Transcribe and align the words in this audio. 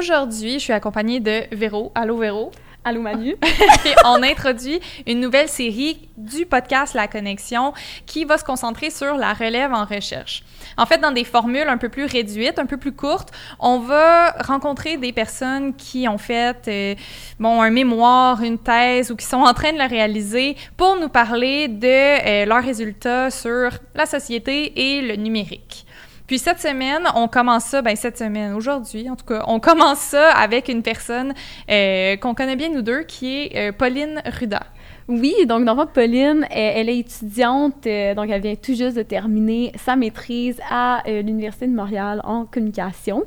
Aujourd'hui, 0.00 0.54
je 0.54 0.60
suis 0.60 0.72
accompagnée 0.72 1.20
de 1.20 1.42
Véro. 1.54 1.92
Allô, 1.94 2.16
Véro? 2.16 2.50
Allô 2.84 3.02
Manu? 3.02 3.36
on 4.06 4.22
introduit 4.22 4.80
une 5.06 5.20
nouvelle 5.20 5.50
série 5.50 6.08
du 6.16 6.46
podcast 6.46 6.94
La 6.94 7.06
Connexion 7.06 7.74
qui 8.06 8.24
va 8.24 8.38
se 8.38 8.44
concentrer 8.44 8.88
sur 8.88 9.14
la 9.16 9.34
relève 9.34 9.74
en 9.74 9.84
recherche. 9.84 10.42
En 10.78 10.86
fait, 10.86 10.96
dans 10.96 11.10
des 11.10 11.24
formules 11.24 11.68
un 11.68 11.76
peu 11.76 11.90
plus 11.90 12.06
réduites, 12.06 12.58
un 12.58 12.64
peu 12.64 12.78
plus 12.78 12.92
courtes, 12.92 13.28
on 13.58 13.80
va 13.80 14.30
rencontrer 14.46 14.96
des 14.96 15.12
personnes 15.12 15.74
qui 15.74 16.08
ont 16.08 16.16
fait 16.16 16.56
euh, 16.68 16.94
bon, 17.38 17.60
un 17.60 17.70
mémoire, 17.70 18.42
une 18.42 18.56
thèse 18.56 19.10
ou 19.10 19.16
qui 19.16 19.26
sont 19.26 19.42
en 19.42 19.52
train 19.52 19.74
de 19.74 19.78
le 19.78 19.86
réaliser 19.86 20.56
pour 20.78 20.96
nous 20.98 21.10
parler 21.10 21.68
de 21.68 21.86
euh, 21.86 22.46
leurs 22.46 22.64
résultats 22.64 23.30
sur 23.30 23.68
la 23.94 24.06
société 24.06 24.96
et 24.96 25.02
le 25.02 25.16
numérique. 25.16 25.84
Puis 26.30 26.38
cette 26.38 26.60
semaine, 26.60 27.02
on 27.16 27.26
commence 27.26 27.64
ça, 27.64 27.82
ben 27.82 27.96
cette 27.96 28.16
semaine, 28.16 28.52
aujourd'hui 28.54 29.10
en 29.10 29.16
tout 29.16 29.24
cas, 29.24 29.42
on 29.48 29.58
commence 29.58 29.98
ça 29.98 30.30
avec 30.30 30.68
une 30.68 30.80
personne 30.80 31.34
euh, 31.68 32.16
qu'on 32.18 32.36
connaît 32.36 32.54
bien 32.54 32.68
nous 32.68 32.82
deux, 32.82 33.02
qui 33.02 33.34
est 33.34 33.56
euh, 33.56 33.72
Pauline 33.72 34.22
Ruda. 34.38 34.62
Oui, 35.08 35.34
donc 35.48 35.64
dans 35.64 35.84
Pauline, 35.88 36.46
elle, 36.52 36.88
est 36.88 36.98
étudiante, 36.98 37.84
euh, 37.84 38.14
donc 38.14 38.30
elle 38.30 38.42
vient 38.42 38.54
tout 38.54 38.76
juste 38.76 38.96
de 38.96 39.02
terminer 39.02 39.72
sa 39.74 39.96
maîtrise 39.96 40.60
à 40.70 41.02
l'Université 41.04 41.66
de 41.66 41.74
Montréal 41.74 42.20
en 42.22 42.44
communication. 42.44 43.24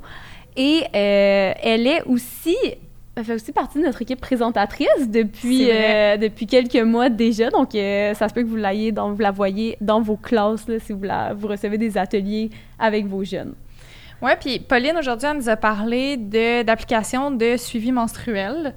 Et 0.56 0.86
elle 0.94 1.86
est 1.86 2.04
aussi 2.04 2.56
elle 3.16 3.26
fait 3.26 3.34
aussi 3.34 3.52
partie 3.52 3.80
de 3.80 3.84
notre 3.84 4.02
équipe 4.02 4.20
présentatrice 4.20 5.08
depuis, 5.08 5.70
euh, 5.70 6.18
depuis 6.18 6.48
quelques 6.48 6.82
mois 6.82 7.10
déjà. 7.10 7.50
Donc, 7.52 7.76
euh, 7.76 8.14
ça 8.16 8.28
se 8.28 8.34
peut 8.34 8.42
que 8.42 8.48
vous, 8.48 8.56
l'ayez 8.56 8.92
dans, 8.92 9.12
vous 9.12 9.22
la 9.22 9.32
voyez 9.32 9.78
dans 9.82 10.02
vos 10.02 10.18
classes 10.18 10.68
là, 10.68 10.80
si 10.80 10.94
vous, 10.94 11.04
la, 11.04 11.34
vous 11.34 11.48
recevez 11.48 11.78
des 11.78 11.98
ateliers 11.98 12.50
avec 12.80 13.06
vos 13.06 13.24
jeunes. 13.24 13.54
Oui, 14.22 14.32
puis 14.40 14.60
Pauline, 14.60 14.98
aujourd'hui, 14.98 15.28
elle 15.30 15.38
nous 15.38 15.50
a 15.50 15.58
parlé 15.58 16.18
d'applications 16.18 17.30
de, 17.30 17.56
suivi 17.58 17.92
menstruel. 17.92 18.74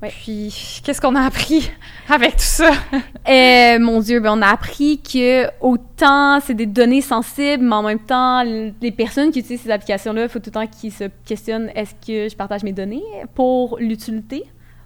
Puis, 0.00 0.80
qu'est-ce 0.84 1.00
qu'on 1.00 1.16
a 1.16 1.22
appris 1.22 1.70
avec 2.08 2.32
tout 2.32 2.42
ça? 2.42 2.70
euh, 3.28 3.78
mon 3.80 4.00
Dieu, 4.00 4.20
ben 4.20 4.38
on 4.38 4.42
a 4.42 4.48
appris 4.48 5.00
que 5.00 5.46
autant 5.60 6.38
c'est 6.40 6.54
des 6.54 6.66
données 6.66 7.00
sensibles, 7.00 7.64
mais 7.64 7.74
en 7.74 7.82
même 7.82 7.98
temps, 7.98 8.42
les 8.42 8.92
personnes 8.92 9.32
qui 9.32 9.40
utilisent 9.40 9.62
ces 9.62 9.70
applications-là, 9.70 10.24
il 10.24 10.28
faut 10.28 10.38
tout 10.38 10.50
le 10.50 10.52
temps 10.52 10.66
qu'ils 10.66 10.92
se 10.92 11.04
questionnent 11.24 11.70
est-ce 11.74 11.94
que 11.94 12.30
je 12.30 12.36
partage 12.36 12.62
mes 12.62 12.72
données 12.72 13.02
pour 13.34 13.78
l'utilité 13.78 14.44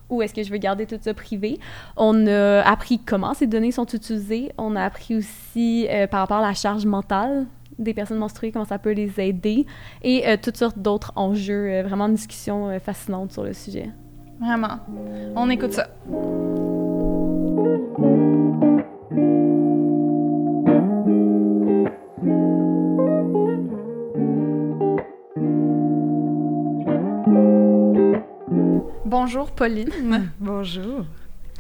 ou 0.09 0.23
est-ce 0.23 0.35
que 0.35 0.43
je 0.43 0.51
veux 0.51 0.59
garder 0.59 0.87
tout 0.87 0.99
ça 1.01 1.15
privé? 1.15 1.59
On 1.97 2.27
a 2.27 2.61
appris 2.63 2.99
comment 2.99 3.35
ces 3.35 3.47
données 3.47 3.73
sont 3.73 3.87
utilisées. 3.87 4.53
On 4.59 4.77
a 4.77 4.85
appris 4.85 5.17
aussi 5.17 5.87
euh, 5.89 6.07
par 6.07 6.21
rapport 6.21 6.39
à 6.39 6.49
la 6.49 6.55
charge 6.55 6.85
mentale 6.85 7.47
des 7.79 7.95
personnes 7.95 8.19
menstruées, 8.19 8.53
comment 8.53 8.67
ça 8.67 8.79
peut 8.79 8.93
les 8.93 9.19
aider 9.19 9.65
et 10.03 10.29
euh, 10.29 10.37
toutes 10.41 10.59
sortes 10.59 10.79
d'autres 10.79 11.13
enjeux. 11.17 11.83
Vraiment 11.83 12.07
une 12.07 12.15
discussion 12.15 12.79
fascinante 12.81 13.33
sur 13.33 13.43
le 13.43 13.55
sujet. 13.55 13.89
Vraiment. 14.43 14.81
On 15.37 15.49
écoute 15.51 15.73
ça. 15.73 15.89
Bonjour 29.07 29.53
Pauline. 29.53 29.91
Bonjour. 30.41 31.05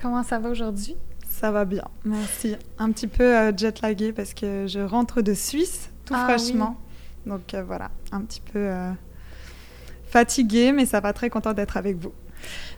Comment 0.01 0.25
ça 0.25 0.41
va 0.41 0.51
aujourd'hui? 0.51 0.97
Ça 1.29 1.53
va 1.53 1.65
bien, 1.65 1.85
merci. 2.05 2.57
Un 2.79 2.91
petit 2.91 3.07
peu 3.07 3.23
euh, 3.23 3.53
jet 3.57 3.81
lagué 3.81 4.13
parce 4.13 4.35
que 4.35 4.67
je 4.67 4.81
rentre 4.81 5.23
de 5.23 5.35
Suisse 5.35 5.91
tout 6.05 6.15
ah 6.17 6.25
fraîchement. 6.25 6.77
Donc 7.27 7.55
euh, 7.55 7.63
voilà, 7.63 7.91
un 8.11 8.23
petit 8.23 8.41
peu 8.41 8.59
euh, 8.59 8.91
fatiguée, 10.07 10.73
mais 10.73 10.87
ça 10.87 11.01
va 11.01 11.13
très 11.13 11.31
content 11.31 11.53
d'être 11.53 11.77
avec 11.77 11.97
vous. 11.97 12.13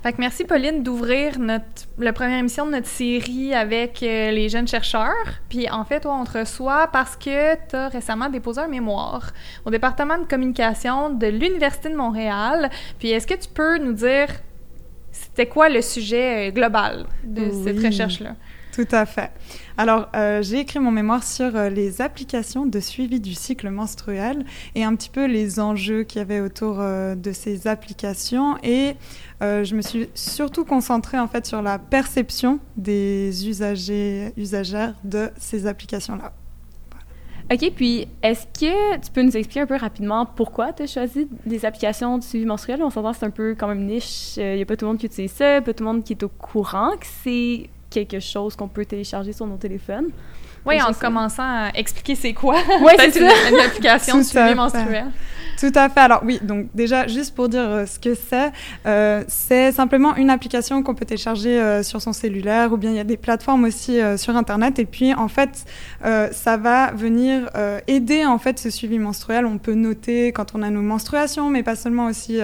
Fait 0.02 0.12
que 0.12 0.20
merci 0.20 0.44
Pauline 0.44 0.82
d'ouvrir 0.82 1.38
notre 1.38 1.64
la 1.98 2.12
première 2.12 2.38
émission 2.38 2.66
de 2.66 2.72
notre 2.72 2.86
série 2.86 3.54
avec 3.54 4.02
euh, 4.02 4.30
les 4.30 4.48
jeunes 4.48 4.68
chercheurs. 4.68 5.40
Puis 5.48 5.68
en 5.70 5.84
fait, 5.84 6.00
toi, 6.00 6.18
on 6.20 6.24
te 6.24 6.38
reçoit 6.38 6.88
parce 6.88 7.16
que 7.16 7.54
tu 7.68 7.76
as 7.76 7.88
récemment 7.88 8.28
déposé 8.28 8.60
un 8.60 8.68
mémoire 8.68 9.32
au 9.64 9.70
département 9.70 10.18
de 10.18 10.24
communication 10.24 11.10
de 11.10 11.26
l'Université 11.26 11.88
de 11.88 11.96
Montréal. 11.96 12.70
Puis 12.98 13.10
est-ce 13.10 13.26
que 13.26 13.34
tu 13.34 13.48
peux 13.48 13.78
nous 13.78 13.94
dire 13.94 14.28
c'était 15.10 15.46
quoi 15.46 15.68
le 15.68 15.80
sujet 15.80 16.48
euh, 16.48 16.52
global 16.52 17.06
de 17.22 17.50
cette 17.64 17.82
recherche-là? 17.82 18.34
Tout 18.74 18.88
à 18.90 19.06
fait. 19.06 19.30
Alors, 19.78 20.08
euh, 20.16 20.42
j'ai 20.42 20.58
écrit 20.58 20.80
mon 20.80 20.90
mémoire 20.90 21.22
sur 21.22 21.54
euh, 21.54 21.68
les 21.68 22.02
applications 22.02 22.66
de 22.66 22.80
suivi 22.80 23.20
du 23.20 23.32
cycle 23.32 23.70
menstruel 23.70 24.44
et 24.74 24.82
un 24.82 24.96
petit 24.96 25.10
peu 25.10 25.26
les 25.26 25.60
enjeux 25.60 26.02
qu'il 26.02 26.18
y 26.18 26.22
avait 26.22 26.40
autour 26.40 26.80
euh, 26.80 27.14
de 27.14 27.30
ces 27.30 27.68
applications. 27.68 28.56
Et 28.64 28.96
je 29.40 29.74
me 29.74 29.82
suis 29.82 30.08
surtout 30.14 30.64
concentrée 30.64 31.18
en 31.18 31.28
fait 31.28 31.44
sur 31.44 31.60
la 31.60 31.78
perception 31.78 32.60
des 32.78 33.46
usagers, 33.46 34.32
usagères 34.38 34.94
de 35.04 35.28
ces 35.36 35.66
applications-là. 35.66 36.32
OK, 37.52 37.72
puis 37.76 38.08
est-ce 38.22 38.46
que 38.46 38.96
tu 38.96 39.10
peux 39.12 39.20
nous 39.20 39.36
expliquer 39.36 39.60
un 39.60 39.66
peu 39.66 39.76
rapidement 39.76 40.24
pourquoi 40.24 40.72
tu 40.72 40.84
as 40.84 40.86
choisi 40.86 41.28
des 41.44 41.66
applications 41.66 42.16
de 42.16 42.24
suivi 42.24 42.46
menstruel? 42.46 42.82
On 42.82 42.88
s'entend 42.88 43.12
c'est 43.12 43.26
un 43.26 43.30
peu 43.30 43.54
quand 43.54 43.68
même 43.68 43.84
niche. 43.84 44.38
Il 44.38 44.56
n'y 44.56 44.62
a 44.62 44.64
pas 44.64 44.78
tout 44.78 44.86
le 44.86 44.92
monde 44.92 44.98
qui 44.98 45.06
utilise 45.06 45.32
ça, 45.32 45.60
pas 45.60 45.74
tout 45.74 45.84
le 45.84 45.92
monde 45.92 46.04
qui 46.04 46.14
est 46.14 46.22
au 46.22 46.30
courant 46.30 46.92
que 46.98 47.06
c'est 47.22 47.68
quelque 47.94 48.20
chose 48.20 48.56
qu'on 48.56 48.68
peut 48.68 48.84
télécharger 48.84 49.32
sur 49.32 49.46
nos 49.46 49.56
téléphones. 49.56 50.10
Oui, 50.66 50.80
en 50.80 50.92
commençant 50.94 51.42
à 51.42 51.70
expliquer 51.74 52.14
c'est 52.14 52.32
quoi. 52.32 52.56
Oui, 52.80 52.92
c'est 52.98 53.16
une, 53.16 53.54
une, 53.54 53.60
application 53.60 54.18
de 54.18 54.22
suivi 54.22 54.54
menstruel. 54.54 55.06
Tout 55.58 55.72
à 55.74 55.88
fait. 55.88 56.00
Alors 56.00 56.22
oui, 56.24 56.40
donc 56.42 56.66
déjà, 56.74 57.06
juste 57.06 57.34
pour 57.34 57.48
dire 57.48 57.68
euh, 57.68 57.86
ce 57.86 57.98
que 57.98 58.14
c'est, 58.14 58.50
euh, 58.86 59.22
c'est 59.28 59.72
simplement 59.72 60.16
une 60.16 60.30
application 60.30 60.82
qu'on 60.82 60.94
peut 60.94 61.04
télécharger 61.04 61.60
euh, 61.60 61.82
sur 61.82 62.02
son 62.02 62.12
cellulaire 62.12 62.72
ou 62.72 62.76
bien 62.76 62.90
il 62.90 62.96
y 62.96 63.00
a 63.00 63.04
des 63.04 63.16
plateformes 63.16 63.64
aussi 63.64 63.98
sur 64.16 64.36
Internet. 64.36 64.78
Et 64.78 64.84
puis 64.84 65.14
en 65.14 65.28
fait, 65.28 65.64
ça 66.02 66.56
va 66.56 66.92
venir 66.92 67.50
aider 67.86 68.24
en 68.24 68.38
fait 68.38 68.58
ce 68.58 68.70
suivi 68.70 68.98
menstruel. 68.98 69.46
On 69.46 69.58
peut 69.58 69.74
noter 69.74 70.32
quand 70.32 70.54
on 70.54 70.62
a 70.62 70.70
nos 70.70 70.82
menstruations, 70.82 71.50
mais 71.50 71.62
pas 71.62 71.76
seulement 71.76 72.06
aussi... 72.06 72.40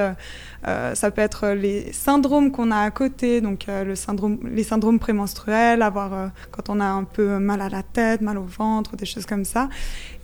ça 0.64 1.10
peut 1.10 1.22
être 1.22 1.48
les 1.48 1.92
syndromes 1.92 2.50
qu'on 2.50 2.70
a 2.70 2.80
à 2.80 2.90
côté, 2.90 3.40
donc 3.40 3.66
le 3.68 3.94
syndrome, 3.94 4.38
les 4.44 4.62
syndromes 4.62 4.98
prémenstruels, 4.98 5.82
avoir 5.82 6.30
quand 6.50 6.68
on 6.68 6.80
a 6.80 6.84
un 6.84 7.04
peu 7.04 7.38
mal 7.38 7.60
à 7.60 7.68
la 7.68 7.82
tête, 7.82 8.20
mal 8.20 8.38
au 8.38 8.44
ventre, 8.44 8.96
des 8.96 9.06
choses 9.06 9.26
comme 9.26 9.44
ça. 9.44 9.68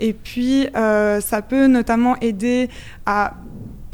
Et 0.01 0.13
puis 0.13 0.69
ça 0.75 1.43
peut 1.43 1.67
notamment 1.67 2.17
aider 2.21 2.69
à 3.07 3.35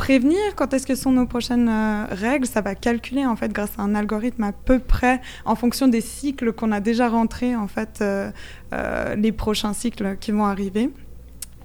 prévenir 0.03 0.57
quand 0.57 0.75
est-ce 0.75 0.85
que 0.85 0.97
sont 0.97 1.13
nos 1.13 1.27
prochaines 1.27 1.69
euh, 1.69 2.07
règles. 2.11 2.45
Ça 2.47 2.61
va 2.61 2.75
calculer 2.75 3.25
en 3.25 3.37
fait 3.37 3.53
grâce 3.53 3.71
à 3.79 3.83
un 3.83 3.95
algorithme 3.95 4.43
à 4.43 4.51
peu 4.51 4.81
près 4.81 5.21
en 5.45 5.55
fonction 5.55 5.87
des 5.87 6.01
cycles 6.01 6.53
qu'on 6.53 6.73
a 6.73 6.81
déjà 6.81 7.09
rentrés 7.09 7.55
en 7.55 7.69
fait 7.69 8.01
euh, 8.01 8.33
euh, 8.73 9.15
les 9.15 9.31
prochains 9.31 9.73
cycles 9.73 10.17
qui 10.17 10.33
vont 10.33 10.45
arriver. 10.45 10.91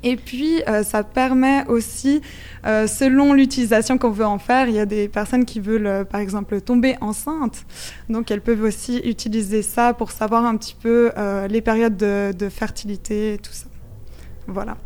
Et 0.09 0.16
puis, 0.16 0.62
ça 0.84 1.03
permet 1.03 1.66
aussi, 1.68 2.22
selon 2.63 3.34
l'utilisation 3.34 3.97
qu'on 3.97 4.09
veut 4.09 4.25
en 4.25 4.40
faire, 4.40 4.69
il 4.69 4.75
y 4.75 4.79
a 4.79 4.85
des 4.85 5.09
personnes 5.09 5.44
qui 5.44 5.59
veulent, 5.59 6.06
par 6.06 6.22
exemple, 6.22 6.62
tomber 6.62 6.95
enceinte. 7.01 7.66
Donc, 8.07 8.31
elles 8.31 8.40
peuvent 8.40 8.63
aussi 8.63 9.00
utiliser 9.00 9.63
ça 9.63 9.94
pour 9.94 10.12
savoir 10.12 10.46
un 10.46 10.56
petit 10.56 10.78
peu 10.81 11.12
les 11.50 11.62
périodes 11.62 11.97
de, 11.97 12.31
de 12.31 12.47
fertilité 12.47 13.34
et 13.34 13.38
tout 13.38 13.51
ça. 13.51 13.66
Voilà. 14.47 14.78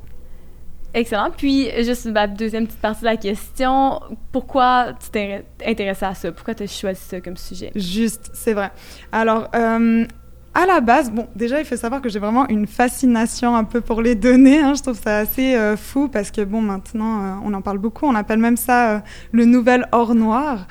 Excellent. 0.94 1.30
Puis, 1.38 1.70
juste 1.86 2.06
la 2.06 2.28
deuxième 2.28 2.66
petite 2.66 2.82
partie 2.82 3.02
de 3.02 3.06
la 3.06 3.18
question, 3.18 4.02
pourquoi 4.32 4.94
tu 5.02 5.10
t'es 5.12 5.46
intéressé 5.66 6.06
à 6.06 6.16
ça? 6.16 6.32
Pourquoi 6.32 6.56
tu 6.56 6.64
as 6.64 6.68
choisi 6.68 7.00
ça 7.00 7.22
comme 7.22 7.38
sujet? 7.38 7.72
Juste, 7.76 8.32
c'est 8.34 8.54
vrai. 8.54 8.72
Alors, 9.12 9.50
euh, 9.56 10.06
à 10.54 10.66
la 10.66 10.82
base, 10.82 11.12
bon, 11.12 11.28
déjà, 11.36 11.60
il 11.60 11.66
faut 11.66 11.78
savoir 11.78 12.02
que 12.02 12.10
j'ai 12.10 12.20
vraiment 12.20 12.48
une 12.50 12.68
fascination 12.68 13.56
un 13.56 13.64
peu 13.64 13.82
pour 13.82 14.02
les 14.02 14.16
données. 14.16 14.60
Hein. 14.60 14.74
Je 14.74 14.82
trouve 14.82 15.00
ça 15.02 15.20
assez 15.20 15.56
euh, 15.56 15.78
fou 15.78 16.08
parce 16.08 16.32
que, 16.32 16.42
bon, 16.42 16.62
maintenant, 16.62 17.24
euh, 17.24 17.34
on 17.44 17.54
en 17.54 17.62
parle 17.62 17.78
beaucoup. 17.78 18.06
On 18.06 18.16
appelle 18.16 18.40
même 18.40 18.58
ça 18.58 19.04
le 19.32 19.46
nouvel 19.46 19.88
or 19.92 20.16
noir. 20.16 20.68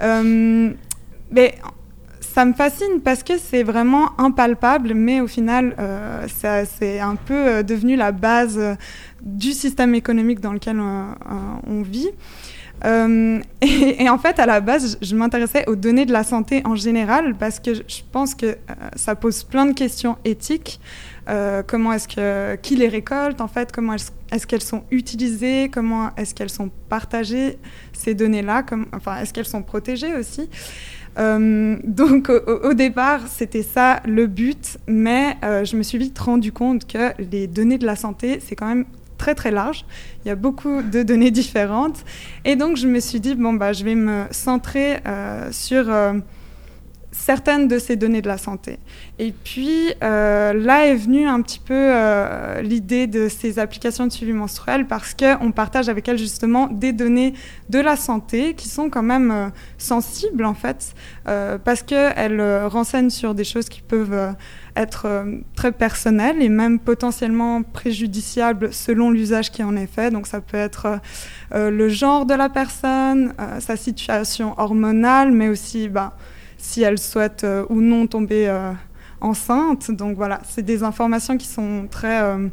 mais 0.00 1.54
ça 2.36 2.44
me 2.44 2.52
fascine 2.52 3.00
parce 3.02 3.22
que 3.22 3.38
c'est 3.38 3.62
vraiment 3.62 4.10
impalpable, 4.20 4.92
mais 4.92 5.22
au 5.22 5.26
final, 5.26 5.74
euh, 5.78 6.26
c'est 6.78 7.00
un 7.00 7.16
peu 7.16 7.32
euh, 7.34 7.62
devenu 7.62 7.96
la 7.96 8.12
base 8.12 8.58
euh, 8.58 8.74
du 9.22 9.52
système 9.52 9.94
économique 9.94 10.40
dans 10.40 10.52
lequel 10.52 10.78
on 10.78 11.80
vit. 11.80 12.10
et, 13.62 14.08
en 14.08 14.18
fait, 14.18 14.38
à 14.38 14.46
la 14.46 14.60
base, 14.60 14.98
je, 15.00 15.16
m'intéressais 15.16 15.68
aux 15.68 15.76
données 15.76 16.06
de 16.06 16.12
la 16.12 16.24
santé 16.24 16.62
en 16.64 16.76
général 16.76 17.34
parce 17.34 17.58
que 17.58 17.74
je 17.74 18.02
pense 18.12 18.34
que 18.34 18.56
ça 18.94 19.14
pose 19.14 19.44
plein 19.44 19.66
de 19.66 19.72
questions 19.72 20.16
éthiques. 20.24 20.78
comment 21.66 21.92
est-ce 21.92 22.08
que 22.08 22.56
qui 22.56 22.76
les 22.76 22.88
récolte 22.88 23.40
en 23.40 23.48
fait 23.48 23.72
Comment 23.72 23.94
est-ce 23.94 24.46
qu'elles 24.46 24.62
sont 24.62 24.84
utilisées 24.90 25.70
Comment 25.72 26.14
est-ce 26.16 26.34
qu'elles 26.34 26.50
sont 26.50 26.70
partagées 26.88 27.58
ces 27.92 28.14
données-là 28.14 28.64
Enfin, 28.92 29.16
est-ce 29.20 29.32
qu'elles 29.32 29.46
sont 29.46 29.62
protégées 29.62 30.14
aussi 30.14 30.48
euh, 31.18 31.76
donc 31.84 32.28
au, 32.28 32.74
départ, 32.74 33.26
c'était 33.26 33.62
ça 33.62 34.00
le 34.04 34.26
but, 34.26 34.78
mais 34.86 35.36
euh, 35.44 35.64
je 35.64 35.76
me 35.76 35.82
suis 35.82 35.98
vite 35.98 36.18
rendu 36.18 36.52
compte 36.52 36.86
que 36.86 37.12
les 37.30 37.46
données 37.46 37.78
de 37.78 37.86
la 37.86 37.96
santé, 37.96 38.40
c'est 38.40 38.54
quand 38.54 38.66
même 38.66 38.84
très 39.16 39.34
très 39.34 39.50
large. 39.50 39.84
Il 40.24 40.28
y 40.28 40.30
a 40.30 40.34
beaucoup 40.34 40.82
de 40.82 41.02
données 41.02 41.30
différentes. 41.30 42.04
Et 42.44 42.56
donc 42.56 42.76
je 42.76 42.86
me 42.86 43.00
suis 43.00 43.20
dit, 43.20 43.34
bon, 43.34 43.54
bah, 43.54 43.72
je 43.72 43.84
vais 43.84 43.94
me 43.94 44.24
centrer 44.30 44.98
euh, 45.06 45.50
sur 45.52 45.90
euh, 45.90 46.14
certaines 47.16 47.66
de 47.66 47.78
ces 47.78 47.96
données 47.96 48.20
de 48.20 48.28
la 48.28 48.36
santé. 48.38 48.78
Et 49.18 49.32
puis 49.32 49.92
euh, 50.02 50.52
là 50.52 50.86
est 50.86 50.94
venue 50.94 51.26
un 51.26 51.40
petit 51.40 51.58
peu 51.58 51.74
euh, 51.74 52.60
l'idée 52.60 53.06
de 53.06 53.28
ces 53.28 53.58
applications 53.58 54.06
de 54.06 54.12
suivi 54.12 54.32
menstruel 54.32 54.86
parce 54.86 55.14
qu'on 55.14 55.50
partage 55.50 55.88
avec 55.88 56.08
elles 56.08 56.18
justement 56.18 56.68
des 56.68 56.92
données 56.92 57.32
de 57.70 57.78
la 57.78 57.96
santé 57.96 58.54
qui 58.54 58.68
sont 58.68 58.90
quand 58.90 59.02
même 59.02 59.30
euh, 59.30 59.48
sensibles 59.78 60.44
en 60.44 60.54
fait 60.54 60.94
parce 61.64 61.82
qu'elles 61.82 62.40
renseignent 62.66 63.10
sur 63.10 63.34
des 63.34 63.42
choses 63.42 63.68
qui 63.68 63.80
peuvent 63.80 64.34
être 64.76 65.26
très 65.56 65.72
personnelles 65.72 66.40
et 66.40 66.48
même 66.48 66.78
potentiellement 66.78 67.62
préjudiciables 67.64 68.72
selon 68.72 69.10
l'usage 69.10 69.50
qui 69.50 69.64
en 69.64 69.74
est 69.74 69.88
fait. 69.88 70.12
Donc 70.12 70.28
ça 70.28 70.40
peut 70.40 70.56
être 70.56 71.00
le 71.52 71.88
genre 71.88 72.26
de 72.26 72.34
la 72.34 72.48
personne, 72.48 73.34
sa 73.58 73.76
situation 73.76 74.54
hormonale, 74.56 75.32
mais 75.32 75.48
aussi 75.48 75.88
bah, 75.88 76.16
si 76.58 76.82
elle 76.82 76.98
souhaite 76.98 77.44
euh, 77.44 77.64
ou 77.68 77.80
non 77.80 78.06
tomber 78.06 78.48
euh, 78.48 78.72
enceinte. 79.20 79.90
Donc 79.90 80.16
voilà, 80.16 80.40
c'est 80.48 80.62
des 80.62 80.82
informations 80.82 81.36
qui 81.36 81.46
sont 81.46 81.86
très 81.90 82.22
euh, 82.22 82.48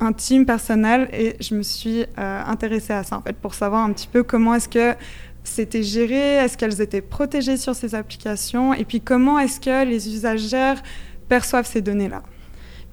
intimes, 0.00 0.46
personnelles, 0.46 1.08
et 1.12 1.36
je 1.40 1.54
me 1.54 1.62
suis 1.62 2.04
intéressée 2.16 2.92
à 2.92 3.02
ça 3.02 3.22
pour 3.40 3.54
savoir 3.54 3.82
un 3.82 3.92
petit 3.92 4.08
peu 4.08 4.22
comment 4.22 4.54
est-ce 4.54 4.68
que 4.68 4.94
c'était 5.42 5.82
géré, 5.82 6.34
est-ce 6.36 6.58
qu'elles 6.58 6.82
étaient 6.82 7.00
protégées 7.00 7.56
sur 7.56 7.74
ces 7.74 7.94
applications, 7.94 8.74
et 8.74 8.84
puis 8.84 9.00
comment 9.00 9.38
est-ce 9.38 9.58
que 9.58 9.86
les 9.86 10.12
usagères 10.14 10.82
perçoivent 11.28 11.66
ces 11.66 11.80
données-là. 11.80 12.22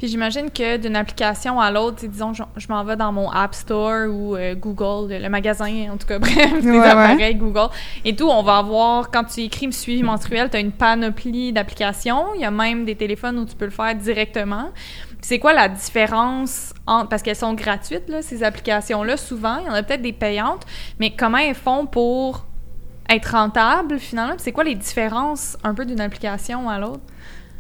Puis 0.04 0.12
j'imagine 0.12 0.52
que 0.52 0.76
d'une 0.76 0.98
application 0.98 1.62
à 1.62 1.72
l'autre, 1.72 2.06
disons, 2.06 2.34
je, 2.34 2.44
je 2.58 2.68
m'en 2.68 2.84
vais 2.84 2.98
dans 2.98 3.14
mon 3.14 3.32
App 3.32 3.56
Store 3.56 4.10
ou 4.10 4.36
euh, 4.36 4.54
Google, 4.54 5.14
le, 5.14 5.30
magasin, 5.30 5.90
en 5.94 5.96
tout 5.96 6.06
cas, 6.06 6.20
bref, 6.20 6.62
des 6.62 6.70
Ouais, 6.72 6.78
ouais. 6.78 6.86
appareils 6.86 7.36
Google 7.36 7.70
et 8.04 8.14
tout, 8.14 8.28
on 8.28 8.44
va 8.44 8.58
avoir, 8.58 9.12
quand 9.12 9.24
tu 9.24 9.40
écris 9.40 9.72
suivi 9.72 10.04
menstruel, 10.04 10.50
tu 10.50 10.58
as 10.58 10.60
une 10.60 10.74
panoplie 10.74 11.54
d'applications. 11.54 12.34
Il 12.36 12.42
y 12.42 12.44
a 12.44 12.52
même 12.52 12.84
des 12.84 12.98
téléphones 12.98 13.40
où 13.40 13.46
tu 13.46 13.56
peux 13.56 13.64
le 13.64 13.72
faire 13.72 13.96
directement. 13.96 14.72
C'est 15.22 15.40
quoi 15.40 15.54
la 15.54 15.70
différence 15.70 16.74
entre, 16.86 17.08
parce 17.08 17.22
qu'elles 17.24 17.38
sont 17.38 17.54
gratuites, 17.54 18.10
là, 18.10 18.22
ces 18.22 18.44
applications-là, 18.44 19.16
souvent, 19.16 19.60
il 19.60 19.68
y 19.68 19.70
en 19.70 19.74
a 19.74 19.84
peut-être 19.84 20.02
des 20.02 20.12
payantes, 20.12 20.66
mais 21.00 21.12
comment 21.12 21.38
elles 21.38 21.56
font 21.56 21.86
pour 21.86 22.46
être 23.10 23.32
rentables, 23.32 24.00
finalement? 24.00 24.36
C'est 24.38 24.52
quoi 24.52 24.66
les 24.66 24.76
différences 24.76 25.58
un 25.64 25.74
peu 25.74 25.86
d'une 25.86 26.02
application 26.02 26.70
à 26.70 26.78
l'autre? 26.78 27.00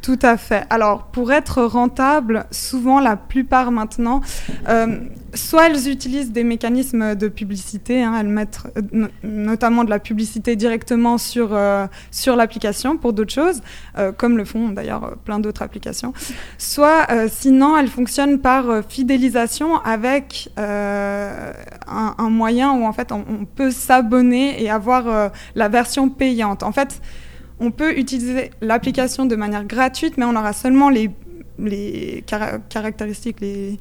Tout 0.04 0.20
à 0.22 0.36
fait. 0.36 0.66
Alors, 0.70 1.04
pour 1.04 1.32
être 1.32 1.64
rentable, 1.64 2.46
souvent, 2.52 3.00
la 3.00 3.16
plupart 3.16 3.72
maintenant, 3.72 4.20
euh, 4.68 4.98
soit 5.34 5.68
elles 5.68 5.88
utilisent 5.90 6.34
des 6.34 6.44
mécanismes 6.44 7.16
de 7.16 7.30
publicité, 7.30 8.04
hein, 8.04 8.14
elles 8.20 8.28
mettent 8.28 8.60
euh, 8.78 8.82
no- 8.92 9.08
notamment 9.24 9.86
de 9.86 9.90
la 9.90 10.00
publicité 10.00 10.58
directement 10.58 11.18
sur, 11.18 11.52
euh, 11.54 11.88
sur 12.12 12.36
l'application 12.36 12.98
pour 12.98 13.14
d'autres 13.14 13.32
choses, 13.34 13.62
euh, 13.98 14.12
comme 14.12 14.38
le 14.38 14.44
font 14.44 14.68
d'ailleurs 14.70 15.06
euh, 15.06 15.12
plein 15.24 15.40
d'autres 15.40 15.62
applications. 15.62 16.12
Soit, 16.58 17.08
sinon, 17.30 17.78
elles 17.78 17.88
fonctionnent 17.88 18.40
par 18.40 18.66
fidélisation 18.90 19.78
avec 19.86 20.50
un, 20.58 21.54
un 22.18 22.30
moyen 22.30 22.74
où, 22.74 22.84
en 22.86 22.92
fait, 22.92 23.14
on, 23.14 23.24
on 23.30 23.46
peut 23.46 23.72
s'abonner 23.72 24.62
et 24.62 24.70
avoir 24.70 25.32
la 25.56 25.70
version 25.70 26.10
payante. 26.10 26.62
En 26.64 26.74
fait, 26.74 27.02
on 27.60 27.72
peut 27.72 27.98
utiliser 27.98 28.52
l'application 28.62 29.26
de 29.26 29.36
manière 29.36 29.66
gratuite, 29.66 30.18
mais 30.18 30.26
on 30.26 30.36
aura 30.36 30.54
seulement 30.54 30.90
les, 30.90 31.10
les 31.60 32.24
cara- 32.26 32.60
caractéristiques, 32.70 33.40
les, 33.42 33.80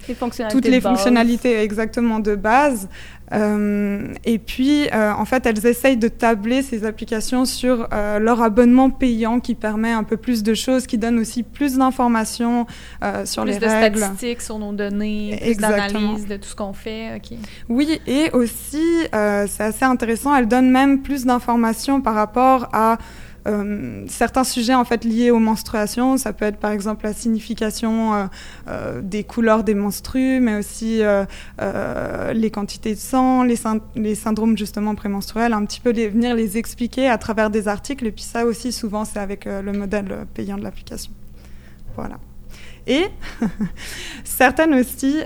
toutes 0.50 0.66
les 0.66 0.78
de 0.78 0.82
base. 0.82 0.92
fonctionnalités 0.92 1.58
exactement 1.60 2.20
de 2.20 2.34
base. 2.34 2.88
Euh, 3.32 4.12
et 4.26 4.38
puis, 4.38 4.88
euh, 4.92 5.10
en 5.12 5.24
fait, 5.24 5.46
elles 5.46 5.64
essayent 5.66 5.96
de 5.96 6.08
tabler 6.08 6.60
ces 6.62 6.84
applications 6.84 7.46
sur 7.46 7.88
euh, 7.94 8.18
leur 8.18 8.42
abonnement 8.42 8.90
payant 8.90 9.40
qui 9.40 9.54
permet 9.54 9.90
un 9.90 10.04
peu 10.04 10.18
plus 10.18 10.42
de 10.42 10.52
choses, 10.52 10.86
qui 10.86 10.98
donne 10.98 11.18
aussi 11.18 11.42
plus 11.42 11.78
d'informations 11.78 12.66
sur 13.24 13.44
plus 13.44 13.52
les 13.52 13.58
de 13.58 13.64
règles. 13.64 13.98
statistiques 14.00 14.42
sur 14.42 14.58
nos 14.58 14.72
données, 14.72 15.38
plus 15.40 15.56
d'analyse 15.56 16.26
de 16.26 16.36
tout 16.36 16.48
ce 16.48 16.54
qu'on 16.54 16.74
fait. 16.74 17.16
OK. 17.16 17.38
Oui, 17.70 18.00
et 18.06 18.30
aussi, 18.32 18.84
c'est 19.12 19.62
assez 19.62 19.84
intéressant, 19.86 20.36
elle 20.36 20.46
donne 20.48 20.70
même 20.70 21.00
plus 21.00 21.24
d'informations 21.24 22.02
par 22.02 22.14
rapport 22.14 22.68
à 22.74 22.98
euh, 23.46 24.04
certains 24.08 24.44
sujets 24.44 24.74
en 24.74 24.84
fait 24.84 25.04
liés 25.04 25.30
aux 25.30 25.38
menstruations. 25.38 26.16
Ça 26.16 26.32
peut 26.32 26.44
être 26.44 26.58
par 26.58 26.70
exemple 26.70 27.04
la 27.04 27.12
signification 27.12 28.14
euh, 28.14 28.24
euh, 28.68 29.00
des 29.02 29.24
couleurs 29.24 29.64
des 29.64 29.74
menstrues, 29.74 30.40
mais 30.40 30.56
aussi 30.58 31.02
les 32.34 32.50
quantités 32.50 32.94
de 32.94 33.00
sang, 33.00 33.42
les, 33.42 33.56
syn- 33.56 33.80
les 33.96 34.14
syndromes 34.14 34.56
justement 34.56 34.94
prémenstruels, 34.94 35.52
un 35.52 35.64
petit 35.64 35.80
peu 35.80 35.92
venir 35.92 36.34
les 36.34 36.58
expliquer 36.58 37.08
à 37.08 37.18
travers 37.18 37.50
des 37.50 37.68
articles. 37.68 38.06
Et 38.06 38.12
puis 38.12 38.24
ça 38.24 38.44
aussi, 38.46 38.72
souvent, 38.72 39.04
c'est 39.04 39.18
avec 39.18 39.44
le 39.44 39.72
modèle 39.72 40.26
payant 40.34 40.56
de 40.56 40.62
l'application. 40.62 41.12
Voilà. 41.96 42.18
Et 42.86 43.06
certaines 44.24 44.74
aussi 44.74 45.20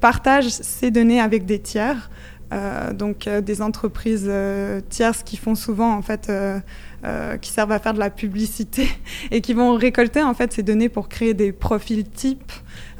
partagent 0.00 0.48
ces 0.48 0.90
données 0.90 1.20
avec 1.20 1.44
des 1.44 1.58
tiers, 1.58 2.10
donc 2.92 3.26
euh, 3.26 3.40
des 3.40 3.60
entreprises 3.60 4.26
euh, 4.28 4.80
tierces 4.88 5.22
qui 5.22 5.36
font 5.36 5.54
souvent 5.54 5.92
en 5.94 6.02
fait, 6.02 6.28
euh, 6.28 6.60
euh, 7.04 7.36
qui 7.38 7.50
servent 7.50 7.72
à 7.72 7.78
faire 7.78 7.94
de 7.94 7.98
la 7.98 8.10
publicité 8.10 8.88
et 9.30 9.40
qui 9.40 9.52
vont 9.52 9.74
récolter 9.74 10.22
en 10.22 10.34
fait 10.34 10.52
ces 10.52 10.62
données 10.62 10.88
pour 10.88 11.08
créer 11.08 11.34
des 11.34 11.52
profils 11.52 12.08
types 12.08 12.52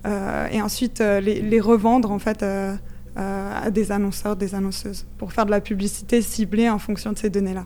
euh, 0.06 0.46
et 0.50 0.62
ensuite 0.62 1.00
euh, 1.00 1.20
les, 1.20 1.60
revendre 1.60 2.10
en 2.10 2.18
fait 2.18 2.42
euh, 2.42 2.74
euh, 3.16 3.64
à 3.64 3.70
des 3.70 3.90
annonceurs, 3.90 4.36
des 4.36 4.54
annonceuses 4.54 5.06
pour 5.18 5.32
faire 5.32 5.46
de 5.46 5.50
la 5.50 5.60
publicité 5.60 6.22
ciblée 6.22 6.68
en 6.68 6.78
fonction 6.78 7.12
de 7.12 7.18
ces 7.18 7.30
données-là. 7.30 7.64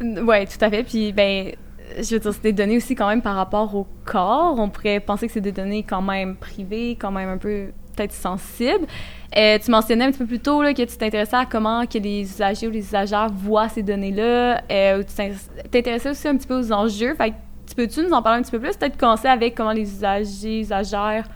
Oui, 0.00 0.46
tout 0.46 0.64
à 0.64 0.70
fait. 0.70 0.82
Puis, 0.82 1.12
ben, 1.12 1.52
je 1.98 2.14
veux 2.14 2.20
dire, 2.20 2.32
c'est 2.32 2.42
des 2.42 2.52
données 2.54 2.78
aussi 2.78 2.94
quand 2.94 3.08
même 3.08 3.20
par 3.20 3.36
rapport 3.36 3.74
au 3.74 3.86
corps. 4.06 4.58
On 4.58 4.70
pourrait 4.70 5.00
penser 5.00 5.26
que 5.26 5.32
c'est 5.32 5.42
des 5.42 5.52
données 5.52 5.82
quand 5.82 6.00
même 6.00 6.36
privées, 6.36 6.96
quand 6.98 7.10
même 7.10 7.28
un 7.28 7.36
peu 7.36 7.66
peut-être 7.94 8.14
sensibles. 8.14 8.86
Euh, 9.36 9.58
tu 9.64 9.70
mentionnais 9.70 10.06
un 10.06 10.10
petit 10.10 10.18
peu 10.18 10.26
plus 10.26 10.40
tôt 10.40 10.60
que 10.60 10.82
tu 10.82 10.96
t'intéressais 10.96 11.36
à 11.36 11.46
comment 11.46 11.86
que 11.86 11.98
les 11.98 12.22
usagers 12.22 12.66
ou 12.66 12.70
les 12.70 12.80
usagères 12.80 13.28
voient 13.32 13.68
ces 13.68 13.82
données-là. 13.82 14.62
Euh, 14.70 15.02
tu 15.04 15.14
t'in- 15.14 15.30
t'intéressais 15.70 16.10
aussi 16.10 16.26
un 16.26 16.36
petit 16.36 16.48
peu 16.48 16.58
aux 16.58 16.72
enjeux. 16.72 17.14
Fait 17.14 17.32
tu 17.66 17.76
peux-tu 17.76 18.02
nous 18.02 18.10
en 18.10 18.20
parler 18.22 18.40
un 18.40 18.42
petit 18.42 18.50
peu 18.50 18.58
plus? 18.58 18.76
Peut-être 18.76 18.96
commencer 18.96 19.28
avec 19.28 19.54
comment 19.54 19.70
les 19.70 19.82
usagers, 19.82 20.60
usagères, 20.60 21.28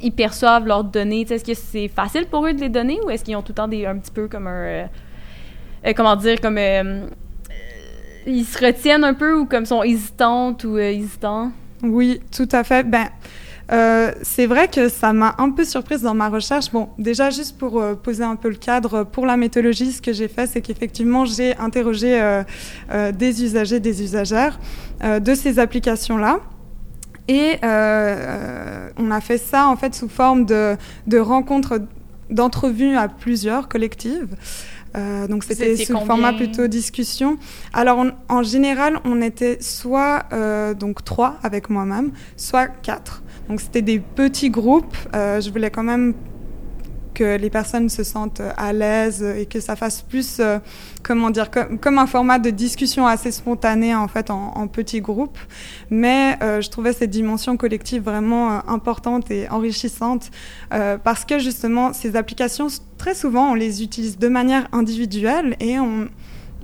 ils 0.00 0.12
perçoivent 0.12 0.66
leurs 0.66 0.84
données. 0.84 1.26
Est-ce 1.28 1.44
que 1.44 1.54
c'est 1.54 1.88
facile 1.88 2.26
pour 2.26 2.46
eux 2.46 2.52
de 2.52 2.60
les 2.60 2.68
donner 2.68 3.00
ou 3.04 3.10
est-ce 3.10 3.24
qu'ils 3.24 3.34
ont 3.34 3.42
tout 3.42 3.50
le 3.50 3.56
temps 3.56 3.66
des, 3.66 3.84
un 3.84 3.98
petit 3.98 4.12
peu 4.12 4.28
comme 4.28 4.46
un... 4.46 4.86
euh, 5.84 5.92
comment 5.96 6.14
dire, 6.14 6.40
comme... 6.40 6.58
ils 8.26 8.44
se 8.44 8.64
retiennent 8.64 9.02
un 9.02 9.14
peu 9.14 9.34
ou 9.34 9.46
comme 9.46 9.66
sont 9.66 9.82
hésitantes 9.82 10.62
ou 10.62 10.78
hésitants? 10.78 11.50
Oui, 11.82 12.20
tout 12.30 12.48
à 12.52 12.62
fait. 12.62 12.84
Ben, 12.88 13.08
euh, 13.70 14.12
c'est 14.22 14.46
vrai 14.46 14.68
que 14.68 14.88
ça 14.88 15.12
m'a 15.12 15.34
un 15.38 15.50
peu 15.50 15.64
surprise 15.64 16.02
dans 16.02 16.14
ma 16.14 16.28
recherche. 16.28 16.70
Bon, 16.72 16.88
déjà, 16.98 17.30
juste 17.30 17.58
pour 17.58 17.80
euh, 17.80 17.94
poser 17.94 18.24
un 18.24 18.36
peu 18.36 18.48
le 18.48 18.54
cadre, 18.56 19.04
pour 19.04 19.26
la 19.26 19.36
méthodologie, 19.36 19.92
ce 19.92 20.00
que 20.02 20.12
j'ai 20.12 20.28
fait, 20.28 20.46
c'est 20.46 20.60
qu'effectivement, 20.62 21.24
j'ai 21.24 21.56
interrogé 21.56 22.18
euh, 22.20 23.12
des 23.12 23.44
usagers, 23.44 23.80
des 23.80 24.02
usagères 24.02 24.58
de 25.02 25.34
ces 25.34 25.58
applications-là. 25.58 26.40
Et 27.28 27.58
on 27.62 29.10
a 29.10 29.20
fait 29.20 29.38
ça, 29.38 29.68
en 29.68 29.76
fait, 29.76 29.94
sous 29.94 30.08
forme 30.08 30.46
de, 30.46 30.76
de 31.06 31.18
rencontres, 31.18 31.80
d'entrevues 32.30 32.96
à 32.96 33.08
plusieurs 33.08 33.68
collectives. 33.68 34.28
Euh, 34.96 35.28
donc 35.28 35.44
c'était 35.44 35.76
sous 35.84 35.92
combien 35.92 36.06
format 36.06 36.32
plutôt 36.32 36.66
discussion. 36.66 37.36
Alors 37.74 37.98
on- 37.98 38.12
en 38.34 38.42
général, 38.42 38.98
on 39.04 39.20
était 39.20 39.58
soit 39.60 40.24
euh, 40.32 40.72
donc 40.72 41.04
trois 41.04 41.36
avec 41.42 41.68
moi-même, 41.68 42.10
soit 42.38 42.68
quatre. 42.68 43.22
Donc 43.48 43.60
c'était 43.60 43.82
des 43.82 43.98
petits 43.98 44.50
groupes. 44.50 44.96
Euh, 45.14 45.40
je 45.40 45.50
voulais 45.50 45.70
quand 45.70 45.82
même 45.82 46.14
que 47.18 47.36
les 47.36 47.50
personnes 47.50 47.88
se 47.88 48.04
sentent 48.04 48.42
à 48.56 48.72
l'aise 48.72 49.22
et 49.22 49.46
que 49.46 49.58
ça 49.58 49.74
fasse 49.74 50.02
plus, 50.02 50.36
euh, 50.38 50.58
comment 51.02 51.30
dire, 51.30 51.50
comme, 51.50 51.98
un 51.98 52.06
format 52.06 52.38
de 52.38 52.50
discussion 52.50 53.08
assez 53.08 53.32
spontané 53.32 53.92
en 53.92 54.06
fait 54.06 54.30
en, 54.30 54.68
petits 54.68 55.00
groupes. 55.00 55.38
Mais 55.90 56.36
euh, 56.42 56.60
je 56.60 56.70
trouvais 56.70 56.92
cette 56.92 57.10
dimension 57.10 57.56
collective 57.56 58.02
vraiment 58.02 58.52
euh, 58.52 58.58
importante 58.68 59.32
et 59.32 59.48
enrichissante 59.48 60.30
euh, 60.72 60.96
parce 60.96 61.24
que 61.24 61.40
justement 61.40 61.92
ces 61.92 62.14
applications 62.14 62.68
très 62.98 63.14
souvent 63.14 63.50
on 63.50 63.54
les 63.54 63.82
utilise 63.82 64.18
de 64.18 64.28
manière 64.28 64.68
individuelle 64.72 65.56
et 65.58 65.80
on 65.80 66.08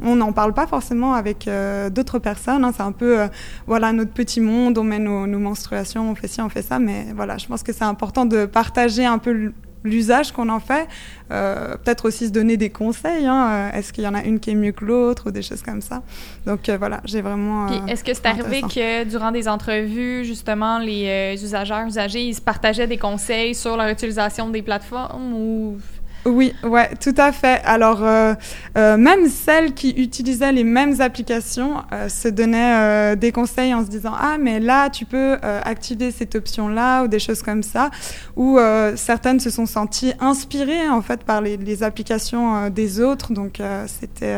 on 0.02 0.16
n'en 0.16 0.32
parle 0.32 0.52
pas 0.52 0.66
forcément 0.66 1.14
avec 1.14 1.46
euh, 1.46 1.90
d'autres 1.90 2.18
personnes. 2.18 2.64
hein. 2.64 2.72
C'est 2.74 2.82
un 2.82 2.92
peu, 2.92 3.20
euh, 3.20 3.28
voilà, 3.66 3.92
notre 3.92 4.12
petit 4.12 4.40
monde, 4.40 4.76
on 4.78 4.84
met 4.84 4.98
nos, 4.98 5.26
nos 5.26 5.38
menstruations, 5.38 6.10
on 6.10 6.14
fait 6.14 6.28
ci, 6.28 6.40
on 6.40 6.48
fait 6.48 6.62
ça. 6.62 6.78
Mais 6.78 7.06
voilà, 7.14 7.38
je 7.38 7.46
pense 7.46 7.62
que 7.62 7.72
c'est 7.72 7.84
important 7.84 8.24
de 8.24 8.46
partager 8.46 9.04
un 9.04 9.18
peu 9.18 9.52
l'usage 9.84 10.32
qu'on 10.32 10.48
en 10.48 10.60
fait. 10.60 10.88
Euh, 11.30 11.76
peut-être 11.76 12.06
aussi 12.08 12.26
se 12.26 12.32
donner 12.32 12.56
des 12.56 12.70
conseils. 12.70 13.26
Hein. 13.26 13.70
Est-ce 13.74 13.92
qu'il 13.92 14.02
y 14.02 14.08
en 14.08 14.14
a 14.14 14.24
une 14.24 14.40
qui 14.40 14.50
est 14.50 14.54
mieux 14.54 14.72
que 14.72 14.84
l'autre 14.84 15.28
ou 15.28 15.30
des 15.30 15.42
choses 15.42 15.62
comme 15.62 15.82
ça. 15.82 16.02
Donc 16.46 16.70
voilà, 16.70 17.00
j'ai 17.04 17.20
vraiment. 17.20 17.68
est-ce 17.86 18.02
que 18.02 18.14
c'est 18.14 18.26
arrivé 18.26 18.62
que 18.62 19.04
durant 19.04 19.30
des 19.30 19.46
entrevues, 19.46 20.24
justement, 20.24 20.78
les 20.78 21.38
usagers, 21.42 21.84
usagers, 21.86 22.22
ils 22.22 22.34
se 22.34 22.40
partageaient 22.40 22.86
des 22.86 22.98
conseils 22.98 23.54
sur 23.54 23.76
leur 23.76 23.88
utilisation 23.88 24.48
des 24.48 24.62
plateformes 24.62 25.34
ou 25.34 25.76
oui, 26.26 26.54
ouais, 26.62 26.90
tout 27.00 27.14
à 27.18 27.32
fait. 27.32 27.60
Alors, 27.64 28.02
euh, 28.02 28.34
euh, 28.78 28.96
même 28.96 29.28
celles 29.28 29.74
qui 29.74 29.90
utilisaient 29.90 30.52
les 30.52 30.64
mêmes 30.64 31.00
applications 31.00 31.82
euh, 31.92 32.08
se 32.08 32.28
donnaient 32.28 33.14
des 33.16 33.30
conseils 33.30 33.74
en 33.74 33.84
se 33.84 33.90
disant 33.90 34.12
ah 34.18 34.36
mais 34.38 34.60
là 34.60 34.88
tu 34.90 35.04
peux 35.04 35.36
activer 35.42 36.10
cette 36.10 36.34
option 36.34 36.68
là 36.68 37.04
ou 37.04 37.08
des 37.08 37.18
choses 37.18 37.42
comme 37.42 37.62
ça. 37.62 37.90
Ou 38.36 38.58
certaines 38.96 39.40
se 39.40 39.50
sont 39.50 39.66
senties 39.66 40.12
inspirées 40.20 40.88
en 40.88 41.02
fait 41.02 41.24
par 41.24 41.40
les, 41.40 41.56
les 41.56 41.82
applications 41.82 42.70
des 42.70 43.00
autres. 43.00 43.32
Donc 43.32 43.60
c'était 43.86 44.36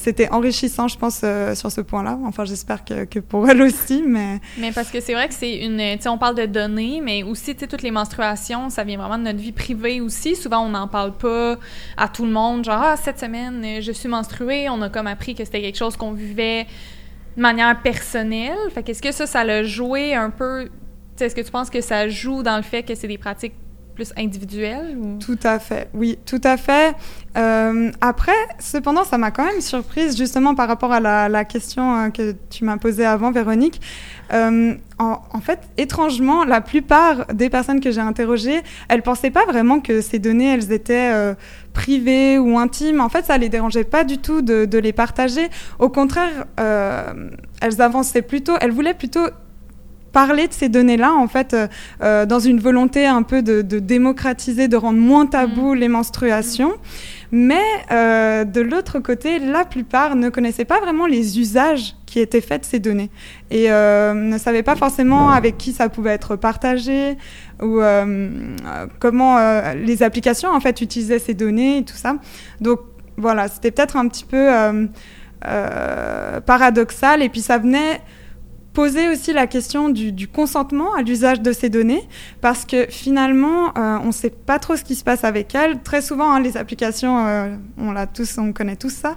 c'était 0.00 0.30
enrichissant, 0.30 0.88
je 0.88 0.96
pense, 0.96 1.20
euh, 1.22 1.54
sur 1.54 1.70
ce 1.70 1.82
point-là. 1.82 2.18
Enfin, 2.24 2.46
j'espère 2.46 2.84
que, 2.84 3.20
pour 3.20 3.48
elle 3.48 3.60
aussi, 3.60 4.02
mais... 4.06 4.40
Parce 4.74 4.90
que 4.90 5.00
c'est 5.00 5.12
vrai 5.12 5.28
que 5.28 5.34
c'est 5.34 5.58
une... 5.58 5.76
Tu 5.76 6.02
sais, 6.02 6.08
on 6.08 6.16
parle 6.16 6.34
de 6.36 6.46
données, 6.46 7.02
mais 7.02 7.22
aussi, 7.22 7.54
tu 7.54 7.60
sais, 7.60 7.66
toutes 7.66 7.82
les 7.82 7.90
menstruations, 7.90 8.70
ça 8.70 8.82
vient 8.82 8.96
vraiment 8.96 9.18
de 9.18 9.24
notre 9.24 9.38
vie 9.38 9.52
privée 9.52 10.00
aussi. 10.00 10.36
Souvent, 10.36 10.64
on 10.64 10.70
n'en 10.70 10.88
parle 10.88 11.12
pas 11.12 11.58
à 11.98 12.08
tout 12.08 12.24
le 12.24 12.32
monde. 12.32 12.64
Genre, 12.64 12.80
ah, 12.82 12.96
cette 12.96 13.20
semaine, 13.20 13.82
je 13.82 13.92
suis 13.92 14.08
menstruée. 14.08 14.70
On 14.70 14.80
a 14.80 14.88
comme 14.88 15.06
appris 15.06 15.34
que 15.34 15.44
c'était 15.44 15.60
quelque 15.60 15.78
chose 15.78 15.96
qu'on 15.96 16.12
vivait 16.12 16.66
de 17.36 17.42
manière 17.42 17.80
personnelle. 17.82 18.58
Fait 18.74 18.82
qu'est-ce 18.82 19.02
que 19.02 19.12
ça, 19.12 19.26
ça 19.26 19.44
l'a 19.44 19.62
joué 19.62 20.14
un 20.14 20.30
peu... 20.30 20.70
Est-ce 21.20 21.34
que 21.34 21.42
tu 21.42 21.50
penses 21.50 21.68
que 21.68 21.82
ça 21.82 22.08
joue 22.08 22.42
dans 22.42 22.56
le 22.56 22.62
fait 22.62 22.82
que 22.82 22.94
c'est 22.94 23.08
des 23.08 23.18
pratiques 23.18 23.52
individuel 24.16 24.96
Tout 25.18 25.38
à 25.42 25.58
fait, 25.58 25.88
oui, 25.94 26.18
tout 26.26 26.40
à 26.44 26.56
fait. 26.56 26.94
Euh, 27.36 27.90
après, 28.00 28.32
cependant, 28.58 29.04
ça 29.04 29.18
m'a 29.18 29.30
quand 29.30 29.44
même 29.44 29.60
surprise, 29.60 30.16
justement 30.16 30.54
par 30.54 30.68
rapport 30.68 30.92
à 30.92 31.00
la, 31.00 31.44
question 31.44 31.96
euh, 31.96 32.08
que 32.10 32.34
tu 32.50 32.64
m'as 32.64 32.76
posée 32.76 33.04
avant, 33.04 33.30
Véronique. 33.30 33.80
Euh, 34.32 34.74
en, 34.98 35.40
fait, 35.40 35.60
étrangement, 35.78 36.44
la 36.44 36.60
plupart 36.60 37.26
des 37.32 37.48
personnes 37.48 37.80
que 37.80 37.90
j'ai 37.90 38.00
interrogées, 38.00 38.60
elles 38.88 39.02
pensaient 39.02 39.30
pas 39.30 39.46
vraiment 39.46 39.80
que 39.80 40.00
ces 40.00 40.18
données, 40.18 40.52
elles 40.52 40.72
étaient 40.72 41.34
privées 41.72 42.38
ou 42.38 42.58
intimes. 42.58 43.00
En 43.00 43.08
fait, 43.08 43.24
ça 43.24 43.38
les 43.38 43.48
dérangeait 43.48 43.84
pas 43.84 44.04
du 44.04 44.18
tout 44.18 44.42
de 44.42 44.78
les 44.78 44.92
partager. 44.92 45.48
Au 45.78 45.88
contraire, 45.88 46.44
elles 46.58 47.80
avançaient 47.80 48.22
plutôt, 48.22 48.52
elles 48.60 48.72
voulaient 48.72 48.94
plutôt 48.94 49.26
parler 50.12 50.48
de 50.48 50.52
ces 50.52 50.68
données-là, 50.68 51.12
en 51.14 51.28
fait, 51.28 51.54
euh, 51.54 51.66
euh, 52.02 52.26
dans 52.26 52.40
une 52.40 52.60
volonté 52.60 53.06
un 53.06 53.22
peu 53.22 53.42
de, 53.42 53.62
démocratiser, 53.62 54.68
de 54.68 54.76
rendre 54.76 54.98
moins 54.98 55.26
tabou 55.26 55.74
mm. 55.74 55.78
les 55.78 55.88
menstruations. 55.88 56.72
Mais 57.32 57.62
euh, 57.92 58.44
de 58.44 58.60
l'autre 58.60 58.98
côté, 58.98 59.38
la 59.38 59.64
plupart 59.64 60.16
ne 60.16 60.28
connaissaient 60.30 60.64
pas 60.64 60.80
vraiment 60.80 61.06
les 61.06 61.38
usages 61.38 61.94
qui 62.06 62.18
étaient 62.18 62.40
faits 62.40 62.62
de 62.62 62.66
ces 62.66 62.80
données 62.80 63.08
et 63.52 63.68
ne 63.68 64.36
savaient 64.36 64.64
pas 64.64 64.74
forcément 64.74 65.30
avec 65.30 65.56
qui 65.56 65.72
ça 65.72 65.88
pouvait 65.88 66.10
être 66.10 66.34
partagé 66.34 67.16
ou 67.62 67.80
comment 68.98 69.38
les 69.74 70.02
applications 70.02 70.50
en 70.50 70.58
fait 70.58 70.80
utilisaient 70.80 71.20
ces 71.20 71.34
données 71.34 71.78
et 71.78 71.84
tout 71.84 71.94
ça. 71.94 72.16
Donc 72.60 72.80
voilà, 73.16 73.46
c'était 73.46 73.70
peut-être 73.70 73.96
un 73.96 74.08
petit 74.08 74.24
peu 74.24 74.48
paradoxal 76.44 77.22
et 77.22 77.28
puis 77.28 77.42
ça 77.42 77.58
venait 77.58 78.00
poser 78.72 79.08
aussi 79.08 79.32
la 79.32 79.46
question 79.46 79.88
du, 79.88 80.28
consentement 80.28 80.94
à 80.94 81.02
l'usage 81.02 81.40
de 81.40 81.52
ces 81.52 81.68
données, 81.68 82.06
parce 82.40 82.64
que 82.64 82.86
finalement, 82.88 83.68
euh, 83.76 83.98
on 84.02 84.06
ne 84.06 84.12
sait 84.12 84.30
pas 84.30 84.58
trop 84.58 84.76
ce 84.76 84.84
qui 84.84 84.94
se 84.94 85.04
passe 85.04 85.24
avec 85.24 85.54
elles. 85.54 85.80
Très 85.82 86.02
souvent, 86.02 86.30
hein, 86.30 86.40
les 86.40 86.56
applications, 86.56 87.26
euh, 87.26 87.56
on 87.78 87.92
l'a 87.92 88.06
tous, 88.06 88.38
on 88.38 88.52
connaît 88.52 88.76
tous 88.76 88.92
ça. 88.92 89.16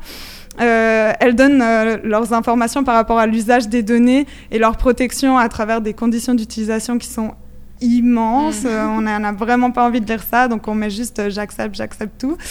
Euh, 0.61 1.13
elles 1.19 1.35
donnent 1.35 1.63
leurs 2.03 2.33
informations 2.33 2.83
par 2.83 2.95
rapport 2.95 3.19
à 3.19 3.25
l'usage 3.25 3.69
des 3.69 3.83
données 3.83 4.27
et 4.51 4.59
leur 4.59 4.77
protection 4.77 5.37
à 5.37 5.49
travers 5.49 5.81
des 5.81 5.93
conditions 5.93 6.35
d'utilisation 6.35 6.97
qui 6.97 7.07
sont 7.07 7.33
immense. 7.81 8.63
Mm. 8.63 8.67
Euh, 8.67 8.87
on 8.87 9.01
n'a 9.01 9.31
vraiment 9.31 9.71
pas 9.71 9.85
envie 9.85 10.01
de 10.01 10.05
lire 10.05 10.23
ça, 10.23 10.47
donc 10.47 10.67
on 10.67 10.75
met 10.75 10.89
juste 10.89 11.19
euh, 11.19 11.29
j'accepte, 11.29 11.75
j'accepte 11.75 12.19
tout. 12.19 12.37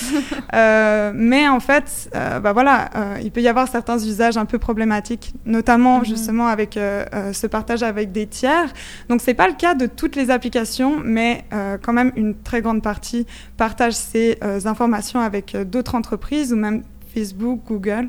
Euh, 0.54 1.12
mais 1.14 1.48
en 1.48 1.60
fait, 1.60 2.10
bah 2.12 2.52
voilà, 2.52 2.90
il 3.22 3.30
peut 3.30 3.40
y 3.40 3.48
avoir 3.48 3.68
certains 3.68 3.98
usages 3.98 4.36
un 4.36 4.44
peu 4.44 4.58
problématiques, 4.58 5.32
notamment 5.46 6.00
mm-hmm. 6.00 6.06
justement 6.06 6.46
avec 6.48 6.74
ce 6.74 7.46
partage 7.46 7.82
avec 7.82 8.12
des 8.12 8.26
tiers. 8.26 8.70
Donc 9.08 9.22
c'est 9.22 9.34
pas 9.34 9.48
le 9.48 9.54
cas 9.54 9.74
de 9.74 9.86
toutes 9.86 10.14
les 10.14 10.30
applications, 10.30 11.00
mais 11.02 11.44
quand 11.82 11.94
même 11.94 12.12
une 12.16 12.34
très 12.34 12.60
grande 12.60 12.82
partie 12.82 13.26
partage 13.56 13.94
ces 13.94 14.38
informations 14.66 15.20
avec 15.20 15.56
d'autres 15.56 15.94
entreprises 15.94 16.52
ou 16.52 16.56
même 16.56 16.82
Facebook, 17.14 17.60
Google. 17.66 18.08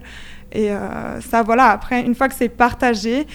Et 0.52 0.70
ça, 1.22 1.44
voilà, 1.44 1.70
après, 1.70 2.02
une 2.02 2.16
fois 2.16 2.28
que 2.28 2.36
c'est 2.36 2.50
partagé, 2.50 3.26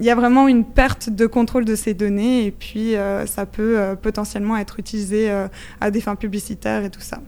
il 0.00 0.06
y 0.06 0.10
a 0.10 0.14
vraiment 0.14 0.48
une 0.48 0.64
perte 0.64 1.10
de 1.10 1.26
contrôle 1.26 1.66
de 1.66 1.74
ces 1.74 1.92
données 1.92 2.46
et 2.46 2.50
puis 2.50 2.96
euh, 2.96 3.26
ça 3.26 3.44
peut 3.44 3.78
euh, 3.78 3.94
potentiellement 3.94 4.56
être 4.56 4.80
utilisé 4.80 5.30
euh, 5.30 5.46
à 5.80 5.90
des 5.90 6.00
fins 6.00 6.16
publicitaires 6.16 6.84
et 6.84 6.90
tout 6.90 7.02
ça. 7.02 7.20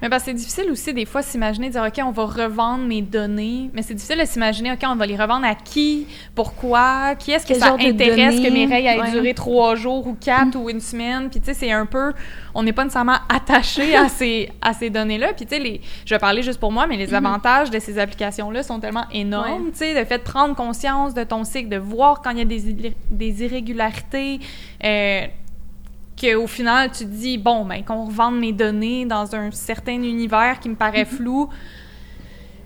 Mais 0.00 0.18
c'est 0.20 0.34
difficile 0.34 0.70
aussi 0.70 0.94
des 0.94 1.04
fois 1.04 1.22
s'imaginer 1.22 1.70
dire 1.70 1.82
OK, 1.82 2.00
on 2.04 2.12
va 2.12 2.24
revendre 2.24 2.84
mes 2.84 3.02
données, 3.02 3.70
mais 3.72 3.82
c'est 3.82 3.94
difficile 3.94 4.20
de 4.20 4.24
s'imaginer 4.24 4.72
OK, 4.72 4.78
on 4.84 4.94
va 4.94 5.06
les 5.06 5.16
revendre 5.16 5.44
à 5.44 5.54
qui, 5.54 6.06
pourquoi, 6.34 7.14
qui 7.16 7.32
est-ce 7.32 7.46
que 7.46 7.54
ça 7.54 7.74
intéresse 7.74 8.36
que 8.40 8.52
mes 8.52 8.66
règles 8.66 9.06
aient 9.06 9.10
duré 9.10 9.34
trois 9.34 9.74
jours 9.74 10.06
ou 10.06 10.14
quatre 10.14 10.56
ou 10.56 10.70
une 10.70 10.80
semaine, 10.80 11.28
puis 11.30 11.40
tu 11.40 11.46
sais 11.46 11.54
c'est 11.54 11.72
un 11.72 11.86
peu 11.86 12.12
on 12.54 12.62
n'est 12.62 12.72
pas 12.72 12.84
nécessairement 12.84 13.18
attaché 13.28 13.96
à 13.96 14.08
ces 14.08 14.50
à 14.62 14.72
ces 14.72 14.90
données-là, 14.90 15.32
puis 15.34 15.46
tu 15.46 15.56
sais 15.56 15.60
les 15.60 15.80
je 16.04 16.14
vais 16.14 16.18
parler 16.18 16.42
juste 16.42 16.60
pour 16.60 16.70
moi, 16.70 16.86
mais 16.86 16.96
les 16.96 17.08
mm-hmm. 17.08 17.26
avantages 17.26 17.70
de 17.70 17.78
ces 17.78 17.98
applications 17.98 18.50
là 18.50 18.62
sont 18.62 18.78
tellement 18.78 19.06
énormes, 19.12 19.70
tu 19.72 19.78
sais 19.78 19.94
le 19.98 20.04
fait 20.04 20.18
de 20.18 20.22
prendre 20.22 20.54
conscience 20.54 21.14
de 21.14 21.24
ton 21.24 21.44
cycle, 21.44 21.68
de 21.68 21.78
voir 21.78 22.22
quand 22.22 22.30
il 22.30 22.38
y 22.38 22.42
a 22.42 22.44
des 22.44 22.94
des 23.10 23.44
irrégularités 23.44 24.40
euh, 24.84 25.26
qu'au 26.20 26.46
final, 26.46 26.90
tu 26.90 27.04
te 27.04 27.10
dis, 27.10 27.38
bon, 27.38 27.64
ben, 27.64 27.84
qu'on 27.84 28.04
revende 28.04 28.38
mes 28.38 28.52
données 28.52 29.04
dans 29.04 29.34
un 29.34 29.50
certain 29.50 29.94
univers 29.94 30.58
qui 30.60 30.68
me 30.68 30.74
paraît 30.74 31.04
flou. 31.16 31.48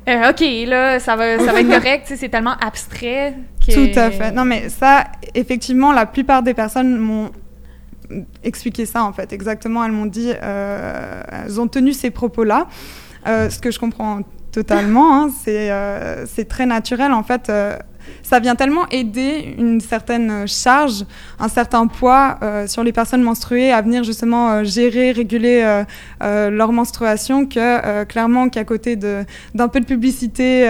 Euh, 0.09 0.31
OK, 0.31 0.43
là, 0.67 0.99
ça 0.99 1.15
va, 1.15 1.39
ça 1.39 1.53
va 1.53 1.61
être 1.61 1.69
correct, 1.69 2.13
c'est 2.17 2.29
tellement 2.29 2.57
abstrait 2.61 3.35
que... 3.65 3.73
Tout 3.73 3.99
à 3.99 4.11
fait. 4.11 4.33
Non, 4.33 4.45
mais 4.45 4.69
ça, 4.69 5.05
effectivement, 5.35 5.93
la 5.93 6.07
plupart 6.07 6.43
des 6.43 6.55
personnes 6.55 6.99
m'ont 6.99 7.31
expliqué 8.43 8.85
ça, 8.85 9.05
en 9.05 9.13
fait. 9.13 9.33
Exactement, 9.33 9.85
elles 9.85 9.93
m'ont 9.93 10.07
dit, 10.07 10.33
euh, 10.43 11.23
elles 11.31 11.61
ont 11.61 11.69
tenu 11.69 11.93
ces 11.93 12.11
propos-là, 12.11 12.67
euh, 13.29 13.49
ce 13.49 13.61
que 13.61 13.71
je 13.71 13.79
comprends 13.79 14.21
totalement. 14.51 15.23
Hein, 15.23 15.31
c'est 15.37 16.49
très 16.49 16.67
naturel, 16.67 17.13
en 17.13 17.23
fait 17.23 17.51
ça 18.23 18.41
vient 18.41 18.55
tellement 18.55 18.89
aider 18.91 19.55
une 19.59 19.81
certaine 19.81 20.47
charge, 20.47 21.05
un 21.39 21.49
certain 21.49 21.87
poids 21.87 22.39
euh, 22.43 22.67
sur 22.67 22.85
les 22.85 22.93
personnes 22.93 23.23
menstruées 23.23 23.73
à 23.73 23.83
venir 23.83 24.05
justement 24.05 24.51
euh, 24.51 24.65
gérer, 24.65 25.13
réguler 25.13 25.85
euh, 26.23 26.51
leur 26.51 26.73
menstruation 26.73 27.47
que 27.47 28.05
clairement 28.05 28.49
qu'à 28.49 28.65
côté 28.65 28.97
d'un 28.97 29.69
peu 29.69 29.81
de 29.81 29.85
publicité 29.85 30.69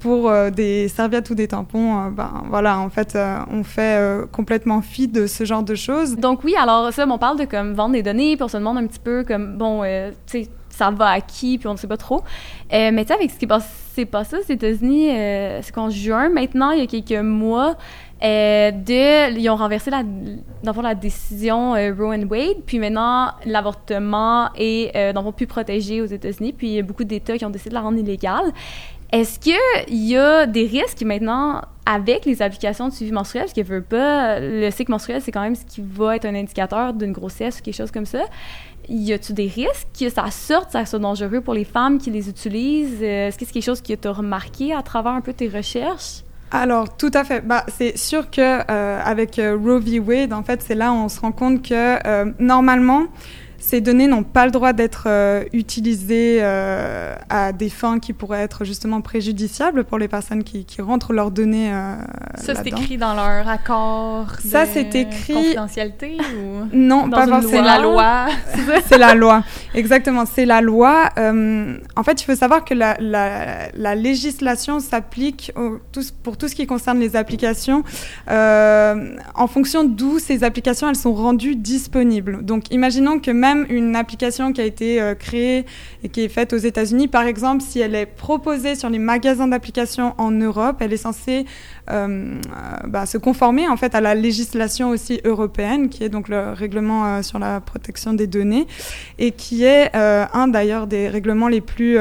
pour 0.00 0.32
des 0.50 0.88
serviettes 0.88 1.30
ou 1.30 1.34
des 1.34 1.48
tampons, 1.48 2.08
ben 2.10 2.42
voilà, 2.48 2.78
en 2.78 2.90
fait, 2.90 3.16
on 3.50 3.62
fait 3.62 4.00
complètement 4.32 4.82
fi 4.82 5.08
de 5.08 5.26
ce 5.26 5.44
genre 5.44 5.62
de 5.62 5.74
choses. 5.74 6.16
Donc 6.16 6.44
oui, 6.44 6.54
alors 6.56 6.92
ça, 6.92 7.06
on 7.08 7.18
parle 7.18 7.38
de 7.38 7.44
comme 7.44 7.74
vendre 7.74 7.92
des 7.92 8.02
données, 8.02 8.36
puis 8.36 8.42
on 8.42 8.48
se 8.48 8.56
demande 8.56 8.78
un 8.78 8.86
petit 8.86 8.98
peu 8.98 9.24
comme 9.24 9.56
bon, 9.56 9.82
tu 10.26 10.42
sais 10.42 10.48
ça 10.82 10.90
va 10.90 11.10
à 11.10 11.20
qui, 11.20 11.58
puis 11.58 11.68
on 11.68 11.72
ne 11.72 11.78
sait 11.78 11.86
pas 11.86 11.96
trop. 11.96 12.22
Euh, 12.72 12.90
mais 12.92 13.04
tu 13.04 13.08
sais, 13.08 13.14
avec 13.14 13.30
ce 13.30 13.38
qui 13.38 13.46
s'est 13.94 14.06
passé 14.06 14.36
aux 14.36 14.52
États-Unis, 14.52 15.10
euh, 15.10 15.60
c'est 15.62 15.72
qu'en 15.72 15.90
juin, 15.90 16.28
maintenant, 16.28 16.72
il 16.72 16.80
y 16.80 16.82
a 16.82 16.86
quelques 16.86 17.22
mois, 17.22 17.76
euh, 18.24 18.70
ils 19.36 19.50
ont 19.50 19.56
renversé 19.56 19.90
la, 19.90 20.02
la 20.64 20.94
décision 20.94 21.72
Roe 21.72 22.14
and 22.14 22.26
Wade, 22.28 22.62
puis 22.66 22.80
maintenant, 22.80 23.28
l'avortement 23.46 24.48
est 24.56 24.92
le 24.94 25.30
plus 25.30 25.46
protégé 25.46 26.02
aux 26.02 26.06
États-Unis, 26.06 26.52
puis 26.52 26.68
il 26.68 26.74
y 26.74 26.78
a 26.80 26.82
beaucoup 26.82 27.04
d'États 27.04 27.38
qui 27.38 27.44
ont 27.44 27.50
décidé 27.50 27.70
de 27.70 27.74
la 27.74 27.82
rendre 27.82 27.98
illégale. 27.98 28.52
Est-ce 29.12 29.38
qu'il 29.38 29.54
y 29.90 30.16
a 30.16 30.46
des 30.46 30.66
risques 30.66 31.02
maintenant 31.02 31.60
avec 31.84 32.24
les 32.24 32.40
applications 32.40 32.88
de 32.88 32.94
suivi 32.94 33.12
menstruel, 33.12 33.44
parce 33.44 33.52
que 33.52 33.60
veut 33.60 33.82
pas, 33.82 34.40
le 34.40 34.70
cycle 34.70 34.90
menstruel, 34.90 35.20
c'est 35.20 35.32
quand 35.32 35.42
même 35.42 35.54
ce 35.54 35.66
qui 35.66 35.82
va 35.82 36.16
être 36.16 36.24
un 36.24 36.34
indicateur 36.34 36.94
d'une 36.94 37.12
grossesse 37.12 37.58
ou 37.58 37.62
quelque 37.62 37.76
chose 37.76 37.90
comme 37.90 38.06
ça 38.06 38.22
y 38.88 39.12
a-tu 39.12 39.32
des 39.32 39.46
risques 39.46 39.88
que 39.98 40.08
ça 40.08 40.30
sorte, 40.30 40.72
ça 40.72 40.84
soit 40.84 40.98
dangereux 40.98 41.40
pour 41.40 41.54
les 41.54 41.64
femmes 41.64 41.98
qui 41.98 42.10
les 42.10 42.28
utilisent? 42.28 43.02
Euh, 43.02 43.28
est-ce 43.28 43.38
que 43.38 43.44
c'est 43.44 43.52
quelque 43.52 43.64
chose 43.64 43.82
que 43.82 43.92
tu 43.92 44.08
as 44.08 44.12
remarqué 44.12 44.72
à 44.74 44.82
travers 44.82 45.12
un 45.12 45.20
peu 45.20 45.32
tes 45.32 45.48
recherches? 45.48 46.22
Alors, 46.50 46.96
tout 46.96 47.10
à 47.14 47.24
fait. 47.24 47.40
Bah, 47.40 47.64
c'est 47.68 47.96
sûr 47.96 48.30
que 48.30 48.40
euh, 48.40 49.00
avec 49.02 49.38
euh, 49.38 49.56
Roe 49.56 49.80
v. 49.80 50.00
Wade, 50.00 50.32
en 50.32 50.42
fait, 50.42 50.62
c'est 50.62 50.74
là 50.74 50.92
où 50.92 50.96
on 50.96 51.08
se 51.08 51.20
rend 51.20 51.32
compte 51.32 51.66
que 51.66 52.42
normalement, 52.42 53.04
ces 53.64 53.80
données 53.80 54.08
n'ont 54.08 54.24
pas 54.24 54.44
le 54.44 54.50
droit 54.50 54.72
d'être 54.72 55.04
euh, 55.06 55.44
utilisées 55.52 56.38
euh, 56.42 57.14
à 57.30 57.52
des 57.52 57.68
fins 57.68 58.00
qui 58.00 58.12
pourraient 58.12 58.40
être 58.42 58.64
justement 58.64 59.00
préjudiciables 59.00 59.84
pour 59.84 59.98
les 59.98 60.08
personnes 60.08 60.42
qui, 60.42 60.64
qui 60.64 60.82
rentrent 60.82 61.12
leurs 61.12 61.30
données. 61.30 61.72
Euh, 61.72 61.94
Ça, 62.34 62.54
c'est 62.56 62.66
écrit 62.66 62.96
dans 62.98 63.14
leur 63.14 63.46
accord 63.48 64.26
Ça, 64.44 64.66
c'est 64.66 64.92
écrit- 64.96 65.32
confidentialité 65.34 66.16
ou 66.36 66.66
Non, 66.76 67.06
Dans 67.06 67.18
pas 67.18 67.24
une 67.26 67.30
forcément. 67.30 67.52
c'est 67.52 67.62
la 67.62 67.78
loi? 67.78 68.26
C'est 68.88 68.98
la 68.98 69.14
loi, 69.14 69.44
exactement. 69.74 70.24
C'est 70.26 70.44
la 70.44 70.60
loi. 70.60 71.08
Euh, 71.18 71.76
en 71.94 72.02
fait, 72.02 72.20
il 72.20 72.24
faut 72.24 72.34
savoir 72.34 72.64
que 72.64 72.74
la, 72.74 72.96
la- 72.98 73.68
la 73.74 73.94
législation 73.94 74.80
s'applique 74.80 75.52
pour 76.24 76.36
tout 76.36 76.48
ce 76.48 76.54
qui 76.54 76.66
concerne 76.66 76.98
les 76.98 77.14
applications 77.14 77.84
euh, 78.30 79.16
en 79.34 79.46
fonction 79.46 79.84
d'où 79.84 80.18
ces 80.18 80.42
applications 80.44 80.88
elles 80.88 80.96
sont 80.96 81.14
rendues 81.14 81.54
disponibles. 81.56 82.44
Donc, 82.44 82.72
imaginons 82.72 83.18
que 83.20 83.30
même 83.30 83.51
une 83.68 83.96
application 83.96 84.52
qui 84.52 84.60
a 84.60 84.64
été 84.64 85.00
euh, 85.00 85.14
créée 85.14 85.64
et 86.02 86.08
qui 86.08 86.22
est 86.22 86.28
faite 86.28 86.52
aux 86.52 86.58
États-Unis, 86.58 87.08
par 87.08 87.24
exemple, 87.24 87.62
si 87.62 87.80
elle 87.80 87.94
est 87.94 88.06
proposée 88.06 88.74
sur 88.74 88.90
les 88.90 88.98
magasins 88.98 89.48
d'applications 89.48 90.14
en 90.18 90.30
Europe, 90.30 90.76
elle 90.80 90.92
est 90.92 90.96
censée 90.96 91.46
euh, 91.90 91.92
euh, 91.92 92.38
bah, 92.86 93.06
se 93.06 93.18
conformer 93.18 93.68
en 93.68 93.76
fait 93.76 93.94
à 93.94 94.00
la 94.00 94.14
législation 94.14 94.90
aussi 94.90 95.20
européenne, 95.24 95.88
qui 95.88 96.04
est 96.04 96.08
donc 96.08 96.28
le 96.28 96.52
règlement 96.52 97.22
sur 97.22 97.38
la 97.38 97.60
protection 97.60 98.12
des 98.12 98.26
données, 98.26 98.66
et 99.18 99.32
qui 99.32 99.64
est 99.64 99.94
un 99.94 100.48
d'ailleurs 100.48 100.86
des 100.86 101.08
règlements 101.08 101.48
les 101.48 101.60
plus 101.60 101.98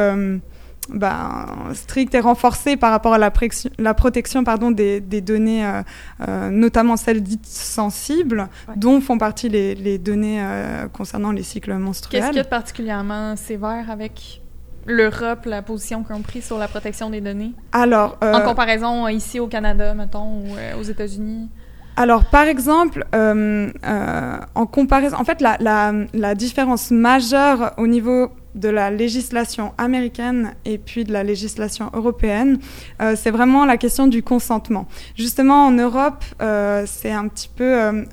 stricts 1.74 2.14
et 2.16 2.20
renforcés 2.20 2.78
par 2.78 2.92
rapport 2.92 3.14
à 3.14 3.18
la, 3.18 3.94
protection 3.94 4.44
pardon, 4.44 4.72
des, 4.72 5.00
des 5.00 5.22
données, 5.22 5.66
euh, 5.66 5.82
euh, 6.28 6.50
notamment 6.50 6.98
celles 6.98 7.24
dites 7.24 7.46
sensibles, 7.46 8.48
Ouais. 8.68 8.74
dont 8.78 9.02
font 9.02 9.18
partie 9.18 9.50
les, 9.50 9.76
les 9.76 9.98
données 9.98 10.40
euh, 10.42 10.88
concernant 10.88 11.32
les 11.32 11.44
cycles 11.44 11.74
menstruels. 11.74 12.22
Qu'est-ce 12.24 12.40
a 12.40 12.44
de 12.44 12.48
particulièrement 12.48 13.36
sévère 13.36 13.90
avec 13.90 14.42
l'Europe, 14.86 15.46
la 15.46 15.62
position 15.62 16.04
qu'ils 16.04 16.16
ont 16.16 16.22
prise 16.22 16.46
sur 16.46 16.58
la 16.58 16.68
protection 16.68 17.10
des 17.10 17.22
données? 17.22 17.54
Alors, 17.72 18.18
En 18.22 18.42
comparaison 18.42 19.08
ici 19.08 19.40
au 19.40 19.48
Canada, 19.48 19.94
mettons, 19.94 20.42
ou 20.42 20.80
aux 20.80 20.84
États-Unis? 20.84 21.50
Alors, 21.98 22.26
par 22.26 22.44
exemple, 22.44 23.06
euh, 23.14 23.70
euh, 23.86 24.38
en 24.56 24.66
comparaison, 24.66 25.18
en 25.18 25.26
fait, 25.26 25.42
la, 25.42 25.58
la, 25.60 25.94
la 26.14 26.36
différence 26.36 26.90
majeure 26.90 27.74
au 27.78 27.86
niveau 27.86 28.32
de 28.56 28.70
la 28.70 28.92
législation 28.92 29.74
américaine 29.78 30.54
et 30.66 30.78
puis 30.78 31.04
de 31.04 31.14
la 31.14 31.24
législation 31.24 31.90
européenne, 31.94 32.60
euh, 33.02 33.16
c'est 33.16 33.32
vraiment 33.32 33.66
la 33.66 33.78
question 33.78 34.08
du 34.08 34.24
consentement. 34.24 34.88
Justement, 35.18 35.68
en 35.68 35.72
Europe, 35.72 36.24
euh, 36.42 36.84
c'est 36.86 37.12
un 37.12 37.28
petit 37.28 37.50
peu 37.54 37.64
euh, 37.64 38.04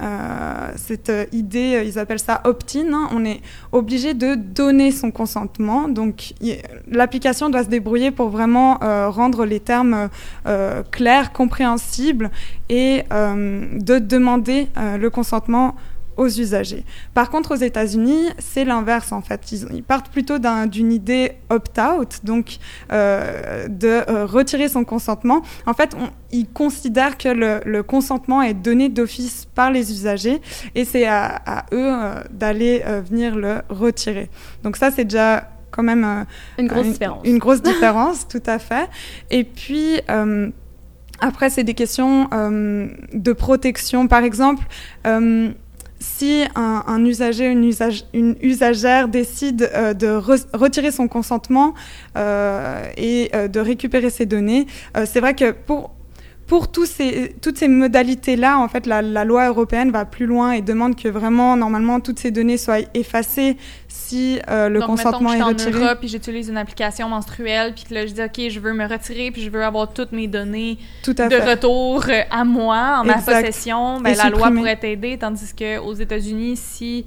cette 0.77 1.13
idée, 1.33 1.83
ils 1.87 1.99
appellent 1.99 2.19
ça 2.19 2.41
opt-in. 2.45 2.93
hein. 2.93 3.09
on 3.13 3.25
est 3.25 3.41
obligé 3.73 4.15
de 4.15 4.35
donner 4.35 4.91
son 4.91 5.11
consentement. 5.11 5.89
Donc, 5.89 6.35
l'application 6.91 7.51
doit 7.51 7.65
se 7.65 7.69
débrouiller 7.69 8.11
pour 8.11 8.29
vraiment 8.29 8.79
rendre 9.11 9.45
les 9.45 9.61
termes 9.61 10.09
clairs, 10.91 11.33
compréhensibles 11.33 12.31
et 12.69 13.05
de 13.11 13.99
demander 13.99 14.69
le 14.77 15.09
consentement 15.09 15.75
aux 16.19 16.29
usagers. 16.29 16.85
Par 17.15 17.31
contre, 17.31 17.53
aux 17.55 17.59
États-Unis, 17.71 18.27
c'est 18.39 18.65
l'inverse 18.67 19.13
en 19.13 19.23
fait. 19.23 19.51
Ils, 19.53 19.67
ils 19.73 19.83
partent 19.83 20.11
plutôt 20.11 20.39
d'un- 20.39 20.67
d'une 20.67 20.93
idée 20.93 21.33
opt-out, 21.49 22.19
donc 22.25 22.59
euh, 22.93 23.67
de 23.69 23.89
euh, 23.89 24.27
retirer 24.27 24.69
son 24.69 24.85
consentement. 24.85 25.41
En 25.65 25.73
fait, 25.75 25.95
on- 25.99 26.11
ils 26.31 26.47
considèrent 26.49 27.17
que 27.17 27.29
le, 27.31 27.61
le 27.65 27.83
consentement 27.83 28.43
est 28.43 28.53
donné 28.55 28.91
d'office 28.91 29.47
par 29.55 29.71
les 29.71 29.91
usagers 29.93 30.43
et 30.75 30.85
c'est 30.85 31.07
à, 31.07 31.41
à 31.47 31.65
eux 31.73 31.91
euh, 31.91 32.15
d'aller 32.31 32.83
venir 33.09 33.35
le 33.37 33.63
retirer. 33.71 34.29
Donc 34.63 34.77
ça, 34.77 34.91
c'est 34.91 35.05
déjà 35.05 35.49
quand 35.71 35.83
même 35.85 36.27
Une 36.59 36.67
grosse 36.67 36.87
une, 36.87 36.93
différence. 36.93 37.21
Une 37.25 37.39
grosse 37.39 37.63
différence, 37.63 38.27
tout 38.35 38.43
à 38.47 38.59
fait. 38.59 38.89
Et 39.31 39.45
puis, 39.45 40.01
après, 41.21 41.51
c'est 41.51 41.65
des 41.65 41.75
questions 41.75 42.29
de 42.31 43.33
protection. 43.33 44.09
Par 44.09 44.23
exemple, 44.25 44.65
si 46.01 46.45
un, 46.55 47.05
usager, 47.05 47.47
une, 47.47 47.71
une 48.13 48.37
usagère 48.43 49.09
décide 49.09 49.71
euh, 49.75 49.95
de 49.95 50.07
re- 50.07 50.47
retirer 50.55 50.91
son 50.93 51.09
consentement 51.09 51.75
euh, 52.17 52.85
et 52.97 53.31
euh, 53.35 53.49
de 53.49 53.61
récupérer 53.61 54.11
ses 54.11 54.27
données, 54.27 54.67
c'est 55.05 55.21
vrai 55.21 55.35
que 55.35 55.51
pour 55.53 55.91
pour 56.49 56.73
tous 56.73 56.87
ces, 56.87 57.37
toutes 57.43 57.59
ces 57.59 57.69
modalités-là, 57.69 58.59
en 58.59 58.69
fait, 58.69 58.87
la, 58.87 59.03
la 59.03 59.25
loi 59.27 59.47
européenne 59.49 59.91
va 59.91 60.07
plus 60.07 60.25
loin 60.25 60.53
et 60.53 60.63
demande 60.63 60.97
que 60.97 61.07
vraiment, 61.09 61.57
normalement, 61.59 62.01
toutes 62.01 62.19
ces 62.19 62.31
données 62.31 62.57
soient 62.57 62.79
effacées 62.95 63.59
si 63.87 64.41
euh, 64.49 64.71
le 64.71 64.81
Donc, 64.81 64.89
que 64.89 64.93
consentement 64.93 65.29
je 65.29 65.35
est 65.35 65.37
suis 65.37 65.43
en 65.43 65.49
retiré. 65.49 65.85
Europe 65.85 65.99
puis 66.01 66.09
j'utilise 66.09 66.49
une 66.49 66.57
application 66.57 67.07
menstruelle 67.11 67.75
puis 67.75 67.85
que 67.85 67.93
là, 67.93 68.07
je 68.07 68.13
dis, 68.15 68.23
OK, 68.23 68.51
je 68.51 68.61
veux 68.61 68.73
me 68.73 68.87
retirer 68.87 69.31
puis 69.31 69.43
je 69.43 69.51
veux 69.51 69.63
avoir 69.63 69.93
toutes 69.93 70.13
mes 70.13 70.27
données 70.27 70.79
Tout 71.03 71.13
de 71.13 71.29
fait. 71.29 71.51
retour 71.51 72.05
euh, 72.09 72.23
à 72.31 72.45
moi, 72.45 73.01
en 73.01 73.05
ma 73.05 73.19
possession. 73.19 74.01
Ben, 74.01 74.17
la 74.17 74.31
loi 74.31 74.51
pourrait 74.51 74.77
t'aider, 74.77 75.19
tandis 75.19 75.53
qu'aux 75.55 75.93
États-Unis, 75.93 76.57
si 76.57 77.05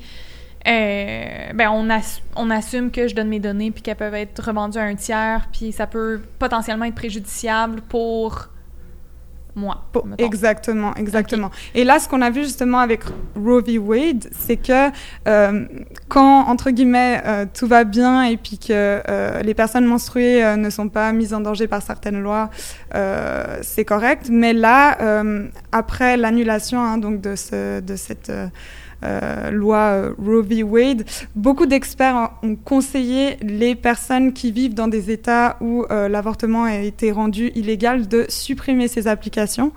euh, 0.68 1.54
ben, 1.56 1.72
on, 1.72 1.88
on 2.36 2.50
assume 2.52 2.92
que 2.92 3.08
je 3.08 3.16
donne 3.16 3.30
mes 3.30 3.39
données 3.39 3.72
puis 3.72 3.82
qu'elles 3.82 3.96
peuvent 3.96 4.13
être 4.13 4.39
revendues 4.46 4.78
à 4.78 4.84
un 4.84 4.94
tiers 4.94 5.48
puis 5.52 5.72
ça 5.72 5.88
peut 5.88 6.22
potentiellement 6.38 6.86
être 6.86 6.94
préjudiciable 6.94 7.82
pour 7.89 8.50
moi. 9.56 9.86
Exactement, 10.18 10.96
exactement. 10.96 11.52
Et 11.76 11.84
là, 11.84 12.00
ce 12.00 12.08
qu'on 12.08 12.22
a 12.22 12.30
vu 12.30 12.44
justement 12.44 12.80
avec 12.80 13.02
Roe 13.36 13.62
v. 13.62 13.78
Wade, 13.78 14.30
c'est 14.32 14.58
que 14.58 14.90
euh, 15.28 15.66
quand, 16.08 16.48
entre 16.48 16.72
guillemets, 16.72 17.22
euh, 17.26 17.46
tout 17.54 17.68
va 17.68 17.84
bien 17.84 18.24
et 18.24 18.38
puis 18.38 18.58
que 18.58 19.02
euh, 19.08 19.42
les 19.42 19.54
personnes 19.54 19.86
menstruées 19.86 20.56
ne 20.58 20.70
sont 20.70 20.90
pas 20.90 21.12
mises 21.12 21.34
en 21.34 21.42
danger 21.42 21.68
par 21.68 21.82
certaines 21.82 22.22
lois, 22.22 22.50
c'est 23.62 23.86
correct. 23.86 24.28
Mais 24.30 24.54
là, 24.54 25.24
après 25.72 26.18
l'annulation 26.18 26.80
hein, 26.82 26.98
donc 26.98 27.22
de, 27.22 27.36
ce, 27.36 27.80
de 27.80 27.96
cette 27.96 28.32
loi 29.52 29.78
euh, 29.78 30.14
Roe 30.18 30.42
v. 30.42 30.64
Wade, 30.64 31.06
beaucoup 31.36 31.66
d'experts 31.66 32.32
ont 32.44 32.56
conseillé 32.56 33.38
les 33.42 33.76
personnes 33.76 34.34
qui 34.34 34.52
vivent 34.52 34.74
dans 34.74 34.88
des 34.88 35.12
États 35.12 35.58
où 35.62 35.86
euh, 35.90 36.08
l'avortement 36.08 36.64
a 36.64 36.78
été 36.78 37.12
rendu 37.12 37.52
illégal 37.56 38.08
de 38.08 38.26
supprimer 38.30 38.88
ces 38.88 39.08
applications 39.08 39.72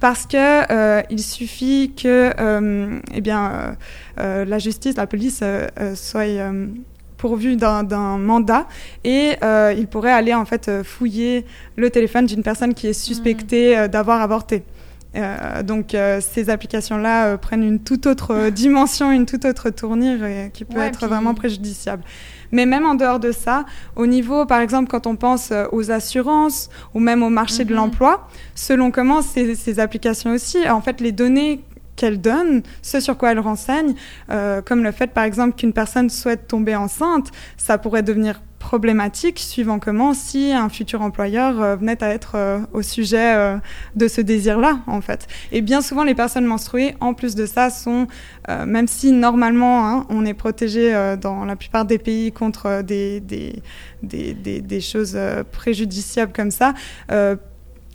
parce 0.00 0.26
que 0.26 0.72
euh, 0.72 1.02
il 1.10 1.20
suffit 1.20 1.92
que 1.96 2.32
euh, 2.38 2.98
eh 3.14 3.20
bien, 3.20 3.52
euh, 3.52 3.72
euh, 4.18 4.44
la 4.44 4.58
justice, 4.58 4.96
la 4.96 5.06
police 5.06 5.40
euh, 5.42 5.66
euh, 5.80 5.94
soit 5.94 6.22
euh, 6.22 6.66
pourvue 7.16 7.56
d'un 7.56 8.18
mandat 8.18 8.66
et 9.02 9.36
euh, 9.42 9.74
il 9.76 9.86
pourrait 9.86 10.12
aller 10.12 10.34
en 10.34 10.44
fait 10.44 10.68
euh, 10.68 10.84
fouiller 10.84 11.46
le 11.76 11.88
téléphone 11.88 12.26
d'une 12.26 12.42
personne 12.42 12.74
qui 12.74 12.86
est 12.86 12.92
suspectée 12.92 13.78
euh, 13.78 13.88
d'avoir 13.88 14.20
avorté. 14.20 14.62
Euh, 15.16 15.62
donc 15.62 15.94
euh, 15.94 16.20
ces 16.20 16.50
applications-là 16.50 17.26
euh, 17.26 17.36
prennent 17.36 17.62
une 17.62 17.78
toute 17.78 18.06
autre 18.06 18.48
dimension, 18.50 19.10
une 19.12 19.26
toute 19.26 19.44
autre 19.44 19.70
tournure 19.70 20.24
et 20.24 20.50
qui 20.52 20.64
peut 20.64 20.78
Ouais, 20.78 20.86
être 20.88 20.98
puis- 20.98 21.06
vraiment 21.06 21.34
préjudiciable. 21.34 22.02
Mais 22.52 22.66
même 22.66 22.84
en 22.86 22.94
dehors 22.94 23.20
de 23.20 23.32
ça, 23.32 23.64
au 23.96 24.06
niveau, 24.06 24.44
par 24.46 24.60
exemple, 24.60 24.88
quand 24.90 25.06
on 25.06 25.16
pense 25.16 25.52
aux 25.72 25.90
assurances 25.90 26.68
ou 26.94 27.00
même 27.00 27.22
au 27.22 27.28
marché 27.30 27.64
de 27.64 27.70
Mhm. 27.70 27.76
l'emploi, 27.76 28.28
selon 28.54 28.90
comment 28.90 29.22
ces, 29.22 29.54
ces 29.54 29.80
applications 29.80 30.30
aussi, 30.32 30.68
en 30.68 30.80
fait, 30.80 31.00
les 31.00 31.10
données 31.12 31.64
qu'elles 31.96 32.20
donnent, 32.20 32.62
ce 32.82 32.98
sur 33.00 33.16
quoi 33.16 33.30
elles 33.32 33.38
renseignent, 33.40 33.94
euh, 34.30 34.60
comme 34.62 34.82
le 34.82 34.90
fait, 34.92 35.08
par 35.08 35.22
exemple, 35.24 35.54
qu'une 35.56 35.72
personne 35.72 36.10
souhaite 36.10 36.48
tomber 36.48 36.74
enceinte, 36.74 37.30
ça 37.56 37.78
pourrait 37.78 38.02
devenir 38.02 38.40
problématique 38.64 39.40
suivant 39.40 39.78
comment 39.78 40.14
si 40.14 40.52
un 40.52 40.70
futur 40.70 41.02
employeur 41.02 41.60
euh, 41.60 41.76
venait 41.76 42.02
à 42.02 42.08
être 42.08 42.32
euh, 42.34 42.60
au 42.72 42.80
sujet 42.80 43.36
euh, 43.36 43.58
de 43.94 44.08
ce 44.08 44.22
désir-là, 44.22 44.78
en 44.86 45.02
fait. 45.02 45.28
Et 45.52 45.60
bien 45.60 45.82
souvent, 45.82 46.02
les 46.02 46.14
personnes 46.14 46.46
menstruées, 46.46 46.94
en 47.00 47.12
plus 47.12 47.34
de 47.34 47.44
ça, 47.44 47.68
sont, 47.68 48.06
même 48.48 48.88
si 48.88 49.12
normalement 49.12 49.88
hein, 49.88 50.06
on 50.08 50.24
est 50.24 50.34
protégé 50.34 50.92
dans 51.20 51.44
la 51.44 51.56
plupart 51.56 51.84
des 51.84 51.98
pays 51.98 52.32
contre 52.32 52.82
des, 52.82 53.20
des, 53.20 53.62
des, 54.02 54.34
des, 54.34 54.60
des 54.60 54.80
choses 54.80 55.18
préjudiciables 55.50 56.32
comme 56.32 56.50
ça, 56.50 56.74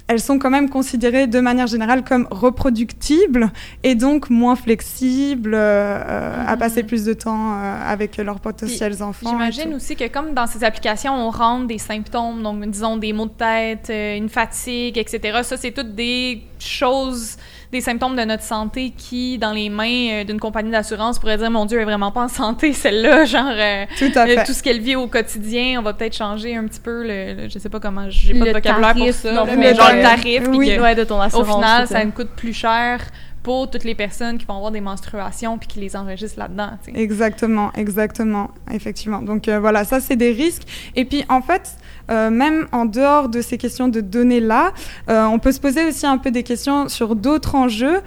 elles 0.09 0.19
sont 0.19 0.39
quand 0.39 0.49
même 0.49 0.69
considérées 0.71 1.27
de 1.27 1.39
manière 1.39 1.67
générale 1.67 2.03
comme 2.03 2.27
reproductibles 2.31 3.51
et 3.83 3.93
donc 3.93 4.31
moins 4.31 4.55
flexibles, 4.55 5.53
euh, 5.53 5.57
euh, 5.59 6.45
à 6.47 6.53
Mhm. 6.53 6.59
passer 6.59 6.83
plus 6.83 7.05
de 7.05 7.13
temps 7.13 7.53
euh, 7.53 7.77
avec 7.87 8.17
leurs 8.17 8.39
potentiels 8.39 9.03
enfants. 9.03 9.29
J'imagine 9.29 9.71
aussi 9.75 9.95
que 9.95 10.07
comme 10.07 10.33
dans 10.33 10.47
ces 10.47 10.63
applications, 10.63 11.13
on 11.13 11.29
rentre 11.29 11.67
des 11.67 11.77
symptômes, 11.77 12.41
donc 12.41 12.65
disons 12.71 12.97
des 12.97 13.13
maux 13.13 13.27
de 13.27 13.31
tête, 13.31 13.91
une 13.91 14.29
fatigue, 14.29 14.97
etc. 14.97 15.41
Ça, 15.43 15.57
c'est 15.57 15.71
toutes 15.71 15.93
des 15.93 16.41
choses, 16.57 17.37
des 17.71 17.81
symptômes 17.81 18.15
de 18.15 18.23
notre 18.23 18.41
santé 18.43 18.91
qui, 18.97 19.37
dans 19.37 19.51
les 19.51 19.69
mains 19.69 20.09
euh, 20.11 20.23
d'une 20.23 20.39
compagnie 20.39 20.71
d'assurance, 20.71 21.19
pourrait 21.19 21.37
dire, 21.37 21.51
mon 21.51 21.65
Dieu, 21.65 21.77
elle 21.77 21.83
est 21.83 21.85
vraiment 21.85 22.11
pas 22.11 22.23
en 22.23 22.27
santé, 22.27 22.73
celle-là, 22.73 23.25
genre... 23.25 23.45
euh, 23.51 23.85
Tout 23.97 24.11
à 24.15 24.23
euh, 24.23 24.35
fait. 24.37 24.43
tout 24.45 24.53
ce 24.53 24.63
qu'elle 24.63 24.79
vit 24.81 24.95
au 24.95 25.07
quotidien, 25.07 25.79
on 25.79 25.83
va 25.83 25.93
peut-être 25.93 26.15
changer 26.15 26.55
un 26.55 26.65
petit 26.65 26.79
peu 26.79 27.03
le, 27.03 27.43
le- 27.43 27.49
je 27.49 27.59
sais 27.59 27.69
pas 27.69 27.79
comment, 27.79 28.09
j'ai 28.09 28.33
pas 28.33 28.45
de 28.45 28.51
vocabulaire 28.53 28.95
pour 28.95 29.13
ça, 29.13 29.31
non 29.33 29.45
mais 29.57 29.75
genre 29.75 29.91
le 29.93 30.01
tarif. 30.01 30.43
Oui. 30.49 30.75
que, 30.75 30.81
Ouais, 30.81 30.95
de 30.95 31.03
ton 31.03 31.17
au 31.19 31.21
assurance. 31.21 31.55
final, 31.55 31.87
c'est 31.87 31.93
ça 31.93 32.03
me 32.05 32.11
coûte 32.11 32.29
plus 32.35 32.53
cher 32.53 33.01
pour 33.43 33.69
toutes 33.69 33.83
les 33.85 33.95
personnes 33.95 34.37
qui 34.37 34.45
vont 34.45 34.55
avoir 34.57 34.71
des 34.71 34.81
menstruations 34.81 35.57
puis 35.57 35.67
qui 35.67 35.79
les 35.79 35.95
enregistrent 35.95 36.39
là-dedans. 36.39 36.71
Exactement, 36.93 37.71
exactement, 37.75 38.51
effectivement. 38.71 39.21
Donc 39.21 39.47
euh, 39.47 39.59
voilà, 39.59 39.85
ça 39.85 39.99
c'est 39.99 40.15
des 40.15 40.31
risques. 40.31 40.63
Et 40.95 41.05
puis 41.05 41.23
en 41.29 41.41
fait, 41.41 41.71
euh, 42.09 42.29
même 42.29 42.67
en 42.71 42.85
dehors 42.85 43.29
de 43.29 43.41
ces 43.41 43.57
questions 43.57 43.87
de 43.87 44.01
données-là, 44.01 44.73
euh, 45.09 45.25
on 45.25 45.39
peut 45.39 45.51
se 45.51 45.59
poser 45.59 45.85
aussi 45.85 46.05
un 46.05 46.17
peu 46.17 46.31
des 46.31 46.43
questions 46.43 46.89
sur 46.89 47.15
d'autres 47.15 47.55
enjeux. 47.55 48.01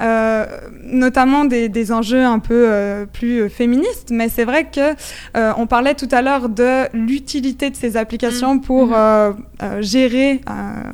Euh, 0.00 0.46
notamment 0.84 1.44
des, 1.44 1.68
des, 1.68 1.90
enjeux 1.90 2.24
un 2.24 2.38
peu 2.38 2.66
euh, 2.68 3.04
plus 3.04 3.48
féministes, 3.48 4.10
mais 4.12 4.28
c'est 4.28 4.44
vrai 4.44 4.70
que 4.70 4.94
euh, 5.36 5.52
on 5.56 5.66
parlait 5.66 5.94
tout 5.94 6.06
à 6.12 6.22
l'heure 6.22 6.48
de 6.48 6.84
l'utilité 6.92 7.68
de 7.68 7.74
ces 7.74 7.96
applications 7.96 8.54
mmh. 8.54 8.60
pour 8.60 8.86
mmh. 8.88 9.34
gérer 9.80 10.40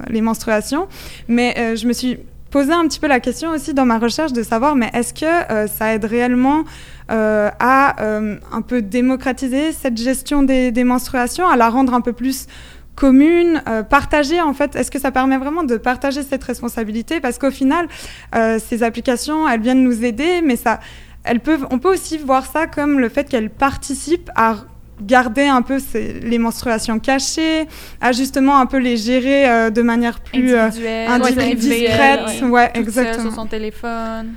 les 0.08 0.22
menstruations, 0.22 0.88
mais 1.28 1.76
je 1.76 1.86
me 1.86 1.92
suis 1.92 2.18
posé 2.54 2.72
un 2.72 2.86
petit 2.86 3.00
peu 3.00 3.08
la 3.08 3.18
question 3.18 3.50
aussi 3.50 3.74
dans 3.74 3.84
ma 3.84 3.98
recherche 3.98 4.32
de 4.32 4.44
savoir, 4.44 4.76
mais 4.76 4.88
est-ce 4.94 5.12
que 5.12 5.66
ça 5.66 5.92
aide 5.92 6.04
réellement 6.04 6.62
à 7.08 7.96
un 7.98 8.62
peu 8.62 8.80
démocratiser 8.80 9.72
cette 9.72 9.96
gestion 9.96 10.44
des, 10.44 10.70
des 10.70 10.84
menstruations, 10.84 11.48
à 11.48 11.56
la 11.56 11.68
rendre 11.68 11.92
un 11.94 12.00
peu 12.00 12.12
plus 12.12 12.46
commune, 12.94 13.62
euh, 13.68 13.82
partager 13.82 14.40
en 14.40 14.54
fait? 14.54 14.76
Est-ce 14.76 14.90
que 14.90 15.00
ça 15.00 15.10
permet 15.10 15.36
vraiment 15.36 15.64
de 15.64 15.76
partager 15.76 16.22
cette 16.22 16.44
responsabilité? 16.44 17.20
Parce 17.20 17.38
qu'au 17.38 17.50
final, 17.50 17.88
euh, 18.34 18.58
ces 18.64 18.82
applications, 18.82 19.48
elles 19.48 19.60
viennent 19.60 19.82
nous 19.82 20.04
aider, 20.04 20.42
mais 20.42 20.56
ça, 20.56 20.80
elles 21.24 21.40
peuvent, 21.40 21.66
on 21.70 21.78
peut 21.78 21.92
aussi 21.92 22.18
voir 22.18 22.46
ça 22.46 22.66
comme 22.66 23.00
le 23.00 23.08
fait 23.08 23.28
qu'elles 23.28 23.50
participent 23.50 24.30
à 24.36 24.58
garder 25.00 25.46
un 25.46 25.62
peu 25.62 25.78
ces, 25.78 26.20
les 26.20 26.38
menstruations 26.38 26.98
cachées, 26.98 27.66
à 28.00 28.12
justement 28.12 28.58
un 28.58 28.66
peu 28.66 28.78
les 28.78 28.96
gérer 28.96 29.48
euh, 29.48 29.70
de 29.70 29.82
manière 29.82 30.20
plus 30.20 30.54
individuelle, 30.56 31.56
discrète, 31.56 32.42
ouais, 32.42 32.48
ouais 32.48 32.70
exactement. 32.74 33.22
sur 33.24 33.34
son 33.34 33.46
téléphone. 33.46 34.34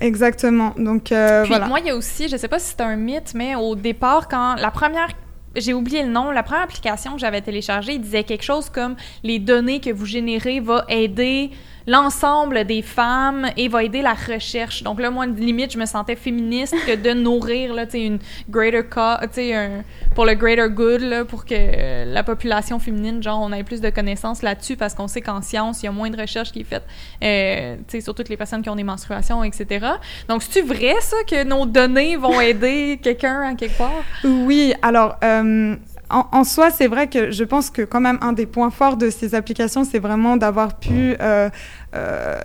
Exactement. 0.00 0.74
Donc 0.78 1.04
Puis, 1.04 1.14
voilà. 1.48 1.66
Moi, 1.66 1.80
il 1.80 1.86
y 1.86 1.90
a 1.90 1.96
aussi, 1.96 2.28
je 2.28 2.36
sais 2.36 2.48
pas 2.48 2.58
si 2.58 2.70
c'est 2.70 2.82
un 2.82 2.96
mythe, 2.96 3.32
mais 3.34 3.54
au 3.54 3.74
départ, 3.74 4.28
quand 4.28 4.54
la 4.54 4.70
première 4.70 5.08
j'ai 5.56 5.74
oublié 5.74 6.02
le 6.02 6.10
nom. 6.10 6.30
La 6.30 6.42
première 6.42 6.64
application 6.64 7.14
que 7.14 7.18
j'avais 7.18 7.40
téléchargée, 7.40 7.94
il 7.94 8.00
disait 8.00 8.24
quelque 8.24 8.44
chose 8.44 8.70
comme 8.70 8.96
les 9.22 9.38
données 9.38 9.80
que 9.80 9.90
vous 9.90 10.06
générez 10.06 10.60
va 10.60 10.84
aider 10.88 11.50
l'ensemble 11.90 12.64
des 12.66 12.82
femmes 12.82 13.50
et 13.56 13.66
va 13.66 13.82
aider 13.82 14.00
la 14.00 14.14
recherche. 14.14 14.84
Donc 14.84 15.00
là, 15.00 15.10
moi, 15.10 15.26
limite, 15.26 15.72
je 15.72 15.78
me 15.78 15.86
sentais 15.86 16.14
féministe 16.14 16.72
que 16.86 16.94
de 16.94 17.10
nourrir 17.12 17.74
là, 17.74 17.84
une 17.92 18.20
greater 18.48 18.88
cause, 18.88 19.38
un, 19.38 19.82
pour 20.14 20.24
le 20.24 20.34
greater 20.34 20.68
good, 20.68 21.00
là, 21.00 21.24
pour 21.24 21.44
que 21.44 22.04
la 22.04 22.22
population 22.22 22.78
féminine, 22.78 23.20
genre, 23.20 23.40
on 23.42 23.52
ait 23.52 23.64
plus 23.64 23.80
de 23.80 23.90
connaissances 23.90 24.42
là-dessus 24.42 24.76
parce 24.76 24.94
qu'on 24.94 25.08
sait 25.08 25.20
qu'en 25.20 25.42
science, 25.42 25.82
il 25.82 25.86
y 25.86 25.88
a 25.88 25.92
moins 25.92 26.10
de 26.10 26.20
recherche 26.20 26.52
qui 26.52 26.60
est 26.60 26.64
faite 26.64 26.86
euh, 27.24 27.76
sur 28.00 28.14
toutes 28.14 28.28
les 28.28 28.36
personnes 28.36 28.62
qui 28.62 28.70
ont 28.70 28.76
des 28.76 28.84
menstruations, 28.84 29.42
etc. 29.42 29.84
Donc, 30.28 30.44
c'est-tu 30.44 30.64
vrai, 30.64 30.94
ça, 31.00 31.16
que 31.26 31.42
nos 31.42 31.66
données 31.66 32.14
vont 32.14 32.40
aider 32.40 33.00
quelqu'un 33.02 33.40
à 33.40 33.54
quelque 33.54 33.76
part? 33.76 34.04
Oui, 34.22 34.74
alors... 34.80 35.16
Euh, 35.24 35.74
en, 36.10 36.44
soi, 36.44 36.70
c'est 36.70 36.88
vrai 36.88 37.08
que 37.08 37.30
je 37.30 37.44
pense 37.44 37.70
que 37.70 37.82
quand 37.82 38.00
même 38.00 38.18
un 38.20 38.32
des 38.32 38.46
points 38.46 38.70
forts 38.70 38.96
de 38.96 39.10
ces 39.10 39.34
applications, 39.34 39.84
c'est 39.84 39.98
vraiment 39.98 40.36
d'avoir 40.36 40.78
pu 40.78 41.14
euh, 41.20 41.48
euh, 41.94 42.36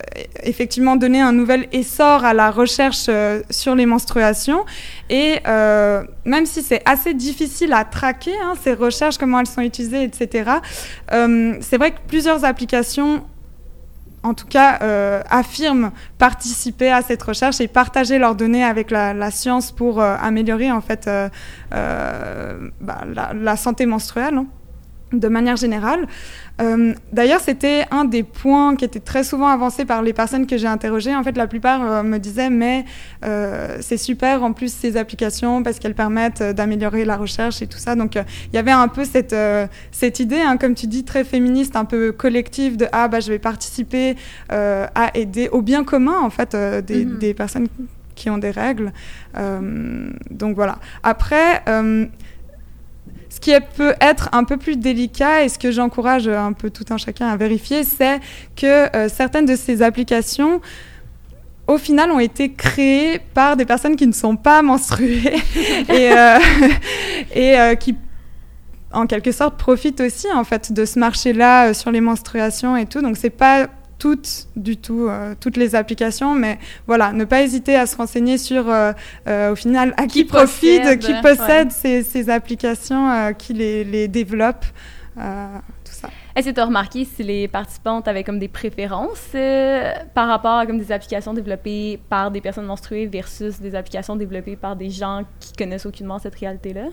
effectivement 0.42 0.96
donner 0.96 1.20
un 1.20 1.32
nouvel 1.32 1.66
essor 1.72 2.24
à 2.24 2.32
la 2.32 2.50
recherche 2.50 3.06
euh, 3.08 3.42
sur 3.50 3.74
les 3.74 3.86
menstruations. 3.86 4.64
Et 5.10 5.40
même 6.24 6.46
si 6.46 6.62
c'est 6.62 6.82
assez 6.84 7.14
difficile 7.14 7.72
à 7.72 7.84
traquer 7.84 8.34
hein, 8.42 8.54
ces 8.62 8.74
recherches, 8.74 9.18
comment 9.18 9.40
elles 9.40 9.46
sont 9.46 9.62
utilisées, 9.62 10.02
etc., 10.02 10.50
c'est 11.10 11.78
vrai 11.78 11.92
que 11.92 11.98
plusieurs 12.08 12.44
applications 12.44 13.24
en 14.26 14.34
tout 14.34 14.46
cas, 14.46 14.78
euh, 14.82 15.22
affirment 15.30 15.92
participer 16.18 16.90
à 16.90 17.02
cette 17.02 17.22
recherche 17.22 17.60
et 17.60 17.68
partager 17.68 18.18
leurs 18.18 18.34
données 18.34 18.64
avec 18.64 18.90
la, 18.90 19.30
science 19.30 19.70
pour 19.70 20.00
euh, 20.00 20.16
améliorer 20.20 20.72
en 20.72 20.80
fait 20.80 21.06
euh, 21.06 21.28
bah, 22.80 23.04
la, 23.34 23.56
santé 23.56 23.86
menstruelle. 23.86 24.34
Hein 24.34 24.46
de 25.12 25.28
manière 25.28 25.54
générale. 25.54 26.08
Euh, 26.60 26.94
D'ailleurs, 27.12 27.40
c'était 27.40 27.84
un 27.90 28.04
des 28.04 28.22
points 28.22 28.76
qui 28.76 28.84
était 28.84 29.00
très 29.00 29.24
souvent 29.24 29.48
avancé 29.48 29.84
par 29.84 30.02
les 30.02 30.12
personnes 30.12 30.46
que 30.46 30.56
j'ai 30.56 30.66
interrogées. 30.66 31.14
En 31.14 31.22
fait, 31.22 31.36
la 31.36 31.46
plupart 31.46 31.82
euh, 31.82 32.02
me 32.02 32.18
disaient, 32.18 32.50
mais 32.50 32.84
euh, 33.24 33.76
c'est 33.80 33.96
super 33.96 34.42
en 34.42 34.52
plus 34.52 34.72
ces 34.72 34.96
applications 34.96 35.62
parce 35.62 35.78
qu'elles 35.78 35.94
permettent 35.94 36.42
d'améliorer 36.42 37.04
la 37.04 37.16
recherche 37.16 37.62
et 37.62 37.66
tout 37.66 37.78
ça. 37.78 37.94
Donc, 37.94 38.14
il 38.16 38.56
y 38.56 38.58
avait 38.58 38.70
un 38.70 38.88
peu 38.88 39.04
cette, 39.04 39.36
cette 39.90 40.20
idée, 40.20 40.40
hein, 40.40 40.56
comme 40.56 40.74
tu 40.74 40.86
dis, 40.86 41.04
très 41.04 41.24
féministe, 41.24 41.76
un 41.76 41.84
peu 41.84 42.12
collective 42.12 42.76
de 42.76 42.86
ah 42.92 43.08
bah 43.08 43.20
je 43.20 43.30
vais 43.30 43.38
participer 43.38 44.16
à 44.48 45.10
aider 45.14 45.48
au 45.50 45.62
bien 45.62 45.84
commun 45.84 46.18
en 46.20 46.30
fait 46.30 46.54
des, 46.54 47.04
mm 47.04 47.08
-hmm. 47.08 47.18
des, 47.18 47.34
personnes 47.34 47.68
qui 48.14 48.30
ont 48.30 48.38
des 48.38 48.50
règles. 48.50 48.92
donc 50.30 50.54
voilà. 50.56 50.78
Après 51.02 51.62
ce 53.36 53.40
qui 53.40 53.52
peut 53.76 53.92
être 54.00 54.30
un 54.32 54.44
peu 54.44 54.56
plus 54.56 54.76
délicat 54.76 55.44
et 55.44 55.50
ce 55.50 55.58
que 55.58 55.70
j'encourage 55.70 56.26
un 56.26 56.54
peu 56.54 56.70
tout 56.70 56.86
un 56.88 56.96
chacun 56.96 57.28
à 57.28 57.36
vérifier, 57.36 57.84
c'est 57.84 58.18
que 58.56 58.96
euh, 58.96 59.10
certaines 59.10 59.44
de 59.44 59.56
ces 59.56 59.82
applications 59.82 60.62
au 61.66 61.76
final 61.76 62.10
ont 62.12 62.18
été 62.18 62.52
créées 62.52 63.20
par 63.34 63.58
des 63.58 63.66
personnes 63.66 63.94
qui 63.94 64.06
ne 64.06 64.14
sont 64.14 64.36
pas 64.36 64.62
menstruées 64.62 65.34
et, 65.90 66.12
euh, 66.12 66.38
et 67.34 67.60
euh, 67.60 67.74
qui 67.74 67.94
en 68.90 69.06
quelque 69.06 69.32
sorte 69.32 69.58
profitent 69.58 70.00
aussi 70.00 70.26
en 70.34 70.44
fait 70.44 70.72
de 70.72 70.86
ce 70.86 70.98
marché-là 70.98 71.68
euh, 71.68 71.74
sur 71.74 71.90
les 71.90 72.00
menstruations 72.00 72.74
et 72.74 72.86
tout. 72.86 73.02
Donc 73.02 73.18
c'est 73.18 73.28
pas 73.28 73.66
toutes 73.98 74.48
du 74.56 74.76
tout, 74.76 75.06
euh, 75.08 75.34
toutes 75.40 75.56
les 75.56 75.74
applications, 75.74 76.34
mais 76.34 76.58
voilà, 76.86 77.12
ne 77.12 77.24
pas 77.24 77.42
hésiter 77.42 77.76
à 77.76 77.86
se 77.86 77.96
renseigner 77.96 78.38
sur, 78.38 78.68
euh, 78.68 78.92
euh, 79.26 79.52
au 79.52 79.56
final, 79.56 79.94
à 79.96 80.06
qui, 80.06 80.20
qui 80.20 80.24
profite, 80.24 80.82
possède, 80.82 80.98
qui 80.98 81.12
possède 81.22 81.68
ouais. 81.68 81.72
ces, 81.72 82.02
ces, 82.02 82.30
applications, 82.30 83.32
qui 83.38 83.54
les, 83.54 83.84
les 83.84 84.08
développe, 84.08 84.64
tout 85.14 85.92
ça. 85.92 86.10
Est-ce 86.34 86.50
que 86.50 86.54
tu 86.54 86.60
as 86.60 86.66
remarqué 86.66 87.06
si 87.06 87.22
les 87.22 87.48
participantes 87.48 88.06
avaient 88.08 88.24
comme 88.24 88.38
des 88.38 88.48
préférences 88.48 89.30
par 90.14 90.28
rapport 90.28 90.58
à 90.58 90.66
comme 90.66 90.78
des 90.78 90.92
applications 90.92 91.32
développées 91.32 91.98
par 92.10 92.30
des 92.30 92.42
personnes 92.42 92.66
menstruées 92.66 93.06
versus 93.06 93.58
des 93.60 93.74
applications 93.74 94.16
développées 94.16 94.56
par 94.56 94.76
des 94.76 94.90
gens 94.90 95.22
qui 95.40 95.54
connaissent 95.54 95.86
aucunement 95.86 96.18
cette 96.18 96.34
réalité-là? 96.34 96.88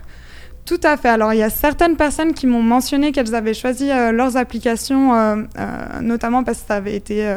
Tout 0.66 0.80
à 0.84 0.96
fait. 0.96 1.10
Alors, 1.10 1.34
il 1.34 1.40
y 1.40 1.44
a 1.44 1.50
certaines 1.50 1.98
personnes 1.98 2.34
qui 2.34 2.48
m'ont 2.48 2.62
mentionné 2.62 3.12
qu'elles 3.12 3.36
avaient 3.36 3.54
choisi 3.54 3.92
euh, 3.92 4.14
leurs 4.14 4.38
applications, 4.38 5.14
euh, 5.14 5.36
euh, 5.60 6.00
notamment 6.02 6.44
parce 6.46 6.62
que 6.62 6.68
ça 6.68 6.76
avait 6.76 6.96
été 6.96 7.28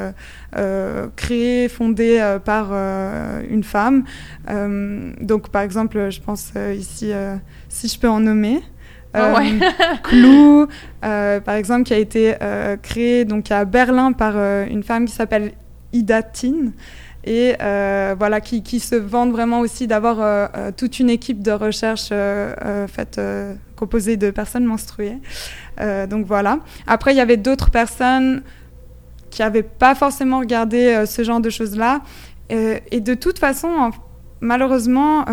créé, 1.16 1.68
fondé 1.68 2.36
par 2.44 2.72
une 2.72 3.64
femme. 3.64 4.04
donc, 5.20 5.48
par 5.50 5.62
exemple, 5.62 6.10
je 6.10 6.20
pense 6.20 6.52
ici, 6.74 7.12
si 7.68 7.88
je 7.88 7.98
peux 7.98 8.08
en 8.08 8.20
nommer. 8.20 8.62
Oh 9.14 9.18
ouais. 9.36 9.58
Clou, 10.02 10.66
par 11.00 11.54
exemple, 11.54 11.82
qui 11.84 11.94
a 11.94 11.98
été 11.98 12.34
créé 12.82 13.24
donc 13.24 13.50
à 13.50 13.64
Berlin 13.64 14.12
par 14.12 14.36
une 14.36 14.82
femme 14.82 15.04
qui 15.04 15.12
s'appelle 15.12 15.52
Ida 15.92 16.22
Tin 16.22 16.72
et 17.26 17.56
euh, 17.60 18.14
voilà, 18.16 18.40
qui, 18.40 18.62
qui, 18.62 18.78
se 18.78 18.94
vendent 18.94 19.32
vraiment 19.32 19.60
aussi 19.60 19.86
d'avoir 19.86 20.20
euh, 20.20 20.46
euh 20.56 20.70
toute 20.74 21.00
une 21.00 21.10
équipe 21.10 21.42
de 21.42 21.50
recherche 21.50 22.08
faite, 22.08 23.20
composée 23.74 24.16
de 24.16 24.30
personnes 24.30 24.64
menstruées. 24.64 25.18
donc 26.08 26.24
voilà. 26.26 26.60
Après, 26.86 27.12
il 27.12 27.16
y 27.16 27.20
avait 27.20 27.36
d'autres 27.36 27.70
personnes 27.70 28.42
qui 29.30 29.42
n'avaient 29.42 29.62
pas 29.62 29.94
forcément 29.94 30.38
regardé 30.38 31.04
ce 31.06 31.22
genre 31.24 31.40
de 31.40 31.50
choses-là. 31.50 32.00
et 32.48 33.00
de 33.00 33.14
toute 33.14 33.38
façon, 33.38 33.68
en, 33.68 33.90
malheureusement, 34.40 35.24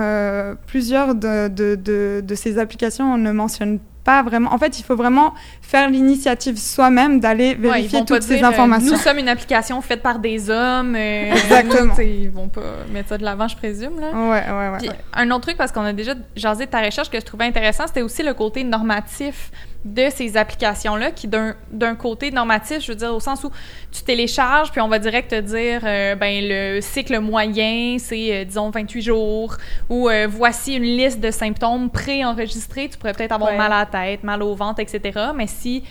plusieurs 0.65 1.15
de, 1.15 1.47
de, 1.47 1.75
de, 1.75 2.23
de, 2.25 2.35
ces 2.35 2.57
applications 2.57 3.17
ne 3.17 3.31
mentionnent 3.31 3.79
pas 4.03 4.21
vraiment. 4.23 4.53
En 4.53 4.57
fait, 4.57 4.79
il 4.79 4.83
faut 4.83 4.95
vraiment 4.95 5.33
faire 5.61 5.89
l'initiative 5.89 6.57
soi-même 6.57 7.19
d'aller 7.19 7.55
vérifier 7.55 7.99
ouais, 7.99 8.05
toutes 8.05 8.23
ces 8.23 8.37
dire, 8.37 8.45
informations. 8.45 8.91
nous 8.91 8.97
sommes 8.97 9.19
une 9.19 9.29
application 9.29 9.81
faite 9.81 10.01
par 10.01 10.19
des 10.19 10.49
hommes. 10.49 10.95
Euh, 10.95 11.31
Exactement. 11.31 11.93
Nous, 11.97 12.01
ils 12.03 12.29
vont 12.29 12.49
pas 12.49 12.61
mettre 12.91 13.09
ça 13.09 13.17
de 13.17 13.23
l'avant, 13.23 13.47
je 13.47 13.55
présume. 13.55 13.99
Là. 13.99 14.11
Ouais, 14.11 14.29
ouais, 14.29 14.71
ouais, 14.71 14.77
Puis, 14.79 14.89
ouais. 14.89 14.95
Un 15.13 15.31
autre 15.31 15.41
truc, 15.41 15.57
parce 15.57 15.71
qu'on 15.71 15.83
a 15.85 15.93
déjà 15.93 16.13
jasé 16.35 16.65
de 16.65 16.71
ta 16.71 16.81
recherche 16.81 17.09
que 17.09 17.19
je 17.19 17.25
trouvais 17.25 17.45
intéressant, 17.45 17.87
c'était 17.87 18.01
aussi 18.01 18.23
le 18.23 18.33
côté 18.33 18.63
normatif 18.63 19.51
de 19.85 20.07
ces 20.09 20.37
applications-là, 20.37 21.11
qui 21.11 21.27
d'un 21.27 21.95
côté 21.95 22.31
normatif, 22.31 22.81
je 22.81 22.91
veux 22.91 22.97
dire, 22.97 23.13
au 23.13 23.19
sens 23.19 23.43
où 23.43 23.51
tu 23.91 24.01
télécharges, 24.03 24.71
puis 24.71 24.81
on 24.81 24.87
va 24.87 24.99
direct 24.99 25.31
te 25.31 25.39
dire, 25.39 25.81
euh, 25.83 26.15
ben 26.15 26.41
le 26.41 26.79
cycle 26.81 27.19
moyen, 27.19 27.97
c'est, 27.99 28.33
euh, 28.33 28.45
disons, 28.45 28.69
28 28.69 29.01
jours, 29.01 29.57
ou 29.89 30.09
euh, 30.09 30.27
voici 30.29 30.75
une 30.75 30.83
liste 30.83 31.19
de 31.19 31.31
symptômes 31.31 31.89
pré-enregistrés, 31.89 32.89
tu 32.89 32.97
pourrais 32.97 33.13
peut-être 33.13 33.33
avoir 33.33 33.51
ouais. 33.51 33.57
mal 33.57 33.73
à 33.73 33.79
la 33.79 33.85
tête, 33.85 34.23
mal 34.23 34.41
au 34.41 34.55
ventre, 34.55 34.79
etc. 34.79 35.19
Mais 35.35 35.47
si 35.47 35.83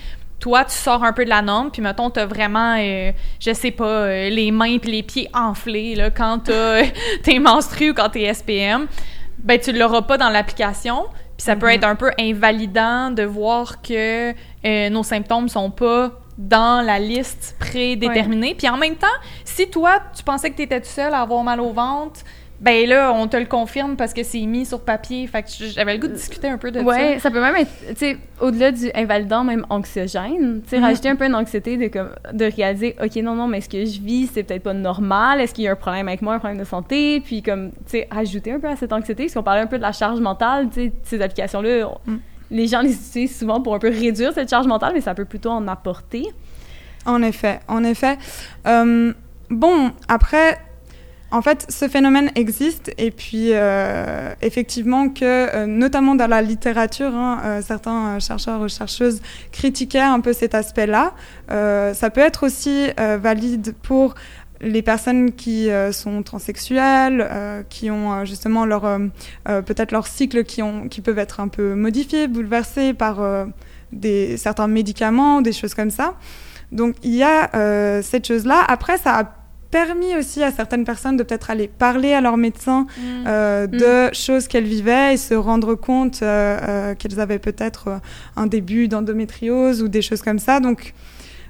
toi, 0.42 0.64
tu 0.64 0.74
sors 0.74 1.04
un 1.04 1.12
peu 1.12 1.24
de 1.24 1.30
la 1.30 1.40
norme, 1.40 1.70
puis 1.70 1.80
mettons, 1.80 2.10
t'as 2.10 2.26
vraiment, 2.26 2.74
euh, 2.76 3.12
je 3.38 3.52
sais 3.52 3.70
pas, 3.70 3.84
euh, 3.84 4.28
les 4.28 4.50
mains 4.50 4.78
puis 4.78 4.90
les 4.90 5.04
pieds 5.04 5.28
enflés, 5.32 5.94
là, 5.94 6.10
quand 6.10 6.50
t'es 7.22 7.38
menstrué 7.38 7.90
ou 7.90 7.94
quand 7.94 8.08
t'es 8.08 8.34
SPM, 8.34 8.88
ben 9.38 9.60
tu 9.60 9.72
l'auras 9.72 10.02
pas 10.02 10.18
dans 10.18 10.30
l'application, 10.30 11.04
puis 11.42 11.46
ça 11.46 11.56
peut 11.56 11.70
être 11.72 11.82
un 11.82 11.96
peu 11.96 12.12
invalidant 12.20 13.10
de 13.10 13.24
voir 13.24 13.82
que 13.82 14.30
euh, 14.64 14.90
nos 14.90 15.02
symptômes 15.02 15.48
sont 15.48 15.72
pas 15.72 16.12
dans 16.38 16.86
la 16.86 17.00
liste 17.00 17.56
prédéterminée. 17.58 18.54
Puis 18.54 18.68
en 18.68 18.76
même 18.76 18.94
temps, 18.94 19.18
si 19.44 19.68
toi, 19.68 20.00
tu 20.14 20.22
pensais 20.22 20.52
que 20.52 20.56
tu 20.56 20.62
étais 20.62 20.80
tout 20.80 20.86
seul 20.86 21.12
à 21.12 21.20
avoir 21.20 21.42
mal 21.42 21.60
au 21.60 21.72
ventre, 21.72 22.20
ben 22.62 22.88
là, 22.88 23.12
on 23.12 23.26
te 23.26 23.36
le 23.36 23.46
confirme 23.46 23.96
parce 23.96 24.14
que 24.14 24.22
c'est 24.22 24.40
mis 24.46 24.64
sur 24.64 24.80
papier. 24.84 25.26
Fait 25.26 25.42
que 25.42 25.48
j'avais 25.74 25.94
le 25.94 25.98
goût 26.00 26.06
de 26.06 26.12
discuter 26.14 26.46
un 26.48 26.58
peu 26.58 26.70
de 26.70 26.80
ouais, 26.80 27.14
ça. 27.14 27.24
ça 27.24 27.30
peut 27.32 27.40
même 27.40 27.56
être, 27.56 27.70
tu 27.88 27.96
sais, 27.96 28.16
au-delà 28.40 28.70
du 28.70 28.88
invalidant, 28.94 29.42
même 29.42 29.66
anxiogène. 29.68 30.62
Tu 30.62 30.68
sais, 30.70 30.78
Mhm. 30.78 30.84
rajouter 30.84 31.08
un 31.08 31.16
peu 31.16 31.24
une 31.26 31.34
anxiété 31.34 31.76
de, 31.76 31.88
comme, 31.88 32.10
de 32.32 32.44
réaliser, 32.44 32.94
OK, 33.02 33.16
non, 33.16 33.34
non, 33.34 33.48
mais 33.48 33.60
ce 33.60 33.68
que 33.68 33.84
je 33.84 34.00
vis, 34.00 34.28
c'est 34.32 34.44
peut-être 34.44 34.62
pas 34.62 34.74
normal. 34.74 35.40
Est-ce 35.40 35.52
qu'il 35.54 35.64
y 35.64 35.68
a 35.68 35.72
un 35.72 35.76
problème 35.76 36.06
avec 36.06 36.22
moi, 36.22 36.34
un 36.34 36.38
problème 36.38 36.60
de 36.60 36.64
santé? 36.64 37.20
Puis, 37.20 37.42
comme, 37.42 37.70
tu 37.72 37.76
sais, 37.88 38.08
rajouter 38.10 38.52
un 38.52 38.60
peu 38.60 38.68
à 38.68 38.76
cette 38.76 38.92
anxiété. 38.92 39.24
Parce 39.24 39.34
qu'on 39.34 39.42
parlait 39.42 39.62
un 39.62 39.66
peu 39.66 39.78
de 39.78 39.82
la 39.82 39.92
charge 39.92 40.20
mentale, 40.20 40.68
tu 40.72 40.80
sais, 40.86 40.92
ces 41.02 41.20
applications-là, 41.20 41.88
on- 42.06 42.10
Mm. 42.12 42.20
les 42.52 42.66
gens 42.68 42.80
les 42.80 42.92
utilisent 42.94 43.38
souvent 43.38 43.60
pour 43.60 43.74
un 43.74 43.78
peu 43.80 43.88
réduire 43.88 44.32
cette 44.34 44.48
charge 44.50 44.68
mentale, 44.68 44.92
mais 44.94 45.00
ça 45.00 45.14
peut 45.14 45.24
plutôt 45.24 45.50
en 45.50 45.66
apporter. 45.66 46.26
En 47.06 47.22
effet, 47.22 47.58
en 47.66 47.82
effet. 47.82 48.16
Euh, 48.68 49.12
bon, 49.50 49.90
après, 50.06 50.58
en 51.32 51.40
fait, 51.40 51.64
ce 51.70 51.88
phénomène 51.88 52.30
existe 52.34 52.92
et 52.98 53.10
puis 53.10 53.48
euh, 53.52 54.34
effectivement 54.42 55.08
que, 55.08 55.24
euh, 55.24 55.66
notamment 55.66 56.14
dans 56.14 56.26
la 56.26 56.42
littérature, 56.42 57.14
hein, 57.14 57.40
euh, 57.44 57.62
certains 57.62 58.18
chercheurs 58.18 58.60
ou 58.60 58.68
chercheuses 58.68 59.22
critiquaient 59.50 59.98
un 59.98 60.20
peu 60.20 60.34
cet 60.34 60.54
aspect-là. 60.54 61.14
Ça 61.48 62.10
peut 62.10 62.20
être 62.20 62.44
aussi 62.44 62.88
valide 62.98 63.74
pour 63.82 64.14
les 64.60 64.82
personnes 64.82 65.32
qui 65.32 65.68
sont 65.92 66.22
transsexuelles, 66.22 67.28
qui 67.68 67.90
ont 67.90 68.24
justement 68.24 68.64
leur 68.64 68.82
peut-être 69.44 69.92
leur 69.92 70.06
cycle 70.06 70.44
qui 70.44 70.62
ont 70.62 70.88
qui 70.88 71.00
peuvent 71.00 71.18
être 71.18 71.40
un 71.40 71.48
peu 71.48 71.74
modifiés, 71.74 72.28
bouleversés 72.28 72.94
par 72.94 73.20
des 73.92 74.36
certains 74.38 74.68
médicaments, 74.68 75.42
des 75.42 75.52
choses 75.52 75.74
comme 75.74 75.90
ça. 75.90 76.14
Donc 76.70 76.94
il 77.02 77.14
y 77.14 77.22
a 77.22 78.02
cette 78.02 78.26
chose-là. 78.26 78.64
Après, 78.66 78.96
ça 78.96 79.18
a 79.18 79.41
permis 79.72 80.14
aussi 80.16 80.42
à 80.44 80.52
certaines 80.52 80.84
personnes 80.84 81.16
de 81.16 81.24
peut-être 81.24 81.50
aller 81.50 81.66
parler 81.66 82.12
à 82.12 82.20
leur 82.20 82.36
médecin 82.36 82.86
Mm. 82.96 83.24
euh, 83.26 83.66
de 83.66 84.14
choses 84.14 84.46
qu'elles 84.46 84.70
vivaient 84.76 85.14
et 85.14 85.16
se 85.16 85.34
rendre 85.34 85.74
compte 85.74 86.18
euh, 86.22 86.26
euh, 86.28 86.94
qu'elles 86.94 87.18
avaient 87.18 87.38
peut-être 87.40 88.00
un 88.36 88.46
début 88.46 88.86
d'endométriose 88.86 89.82
ou 89.82 89.88
des 89.88 90.02
choses 90.02 90.22
comme 90.22 90.38
ça. 90.38 90.60
Donc 90.60 90.94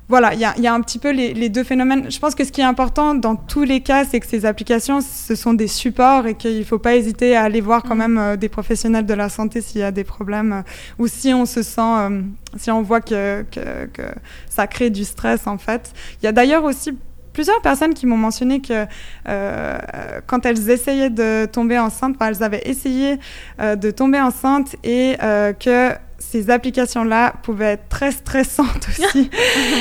voilà, 0.08 0.34
il 0.34 0.38
y 0.40 0.62
y 0.62 0.66
a 0.66 0.74
un 0.74 0.80
petit 0.82 0.98
peu 0.98 1.10
les, 1.10 1.32
les 1.32 1.48
deux 1.48 1.64
phénomènes. 1.64 2.10
Je 2.10 2.18
pense 2.18 2.34
que 2.34 2.44
ce 2.44 2.52
qui 2.52 2.60
est 2.60 2.64
important 2.74 3.14
dans 3.14 3.36
tous 3.36 3.62
les 3.72 3.80
cas, 3.80 4.04
c'est 4.04 4.20
que 4.20 4.26
ces 4.26 4.44
applications, 4.44 5.00
ce 5.00 5.34
sont 5.34 5.54
des 5.54 5.68
supports 5.68 6.26
et 6.26 6.34
qu'il 6.34 6.58
ne 6.58 6.64
faut 6.64 6.78
pas 6.78 6.94
hésiter 6.96 7.34
à 7.36 7.42
aller 7.44 7.60
voir 7.62 7.82
quand 7.82 7.94
Mhm. 7.94 7.98
même 8.06 8.18
euh, 8.18 8.36
des 8.36 8.48
professionnels 8.50 9.06
de 9.06 9.14
la 9.14 9.28
santé 9.28 9.60
s'il 9.62 9.80
y 9.80 9.84
a 9.84 9.90
des 9.92 10.04
problèmes 10.04 10.52
euh, 10.52 10.62
ou 11.02 11.06
si 11.06 11.32
on 11.32 11.46
se 11.46 11.62
sent, 11.62 11.80
euh, 11.80 12.20
si 12.56 12.70
on 12.70 12.82
voit 12.82 13.00
que, 13.00 13.42
que, 13.54 13.86
que 13.96 14.02
ça 14.50 14.66
crée 14.66 14.90
du 14.90 15.04
stress 15.04 15.46
en 15.46 15.58
fait. 15.58 15.92
Il 16.20 16.26
y 16.26 16.28
a 16.28 16.32
d'ailleurs 16.32 16.64
aussi 16.64 16.90
plusieurs 17.32 17.60
personnes 17.62 17.94
qui 17.94 18.06
m'ont 18.06 18.16
mentionné 18.16 18.60
que 18.60 18.86
euh, 19.28 19.78
quand 20.26 20.44
elles 20.46 20.68
essayaient 20.70 21.10
de 21.10 21.46
tomber 21.46 21.78
enceinte, 21.78 22.14
enfin, 22.16 22.28
elles 22.30 22.42
avaient 22.42 22.62
essayé 22.66 23.18
euh, 23.60 23.74
de 23.76 23.90
tomber 23.90 24.20
enceinte 24.20 24.76
et 24.84 25.16
euh, 25.22 25.52
que 25.52 25.90
ces 26.18 26.50
applications-là 26.50 27.32
pouvaient 27.42 27.72
être 27.72 27.88
très 27.88 28.12
stressantes 28.12 28.86
aussi 28.88 29.28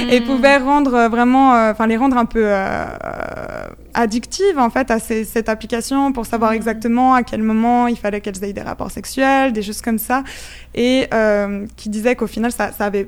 et 0.09 0.21
pouvaient 0.21 0.57
rendre 0.57 1.07
vraiment, 1.07 1.51
enfin 1.69 1.85
les 1.87 1.97
rendre 1.97 2.17
un 2.17 2.25
peu 2.25 2.47
addictives 3.93 4.57
en 4.57 4.69
fait 4.69 4.89
à 4.91 4.99
ces- 4.99 5.23
cette 5.25 5.49
application 5.49 6.11
pour 6.13 6.25
savoir 6.25 6.51
Mhm. 6.51 6.55
exactement 6.57 7.13
à 7.13 7.23
quel 7.23 7.43
moment 7.43 7.87
il 7.87 7.97
fallait 7.97 8.21
qu'elles 8.21 8.43
aient 8.43 8.53
des 8.53 8.61
rapports 8.61 8.91
sexuels, 8.91 9.53
des 9.53 9.61
choses 9.61 9.81
comme 9.81 9.99
ça, 9.99 10.23
et 10.73 11.07
qui 11.77 11.89
disaient 11.89 12.15
qu'au 12.15 12.27
final 12.27 12.51
ça, 12.51 12.71
ça 12.71 12.85
avait 12.85 13.07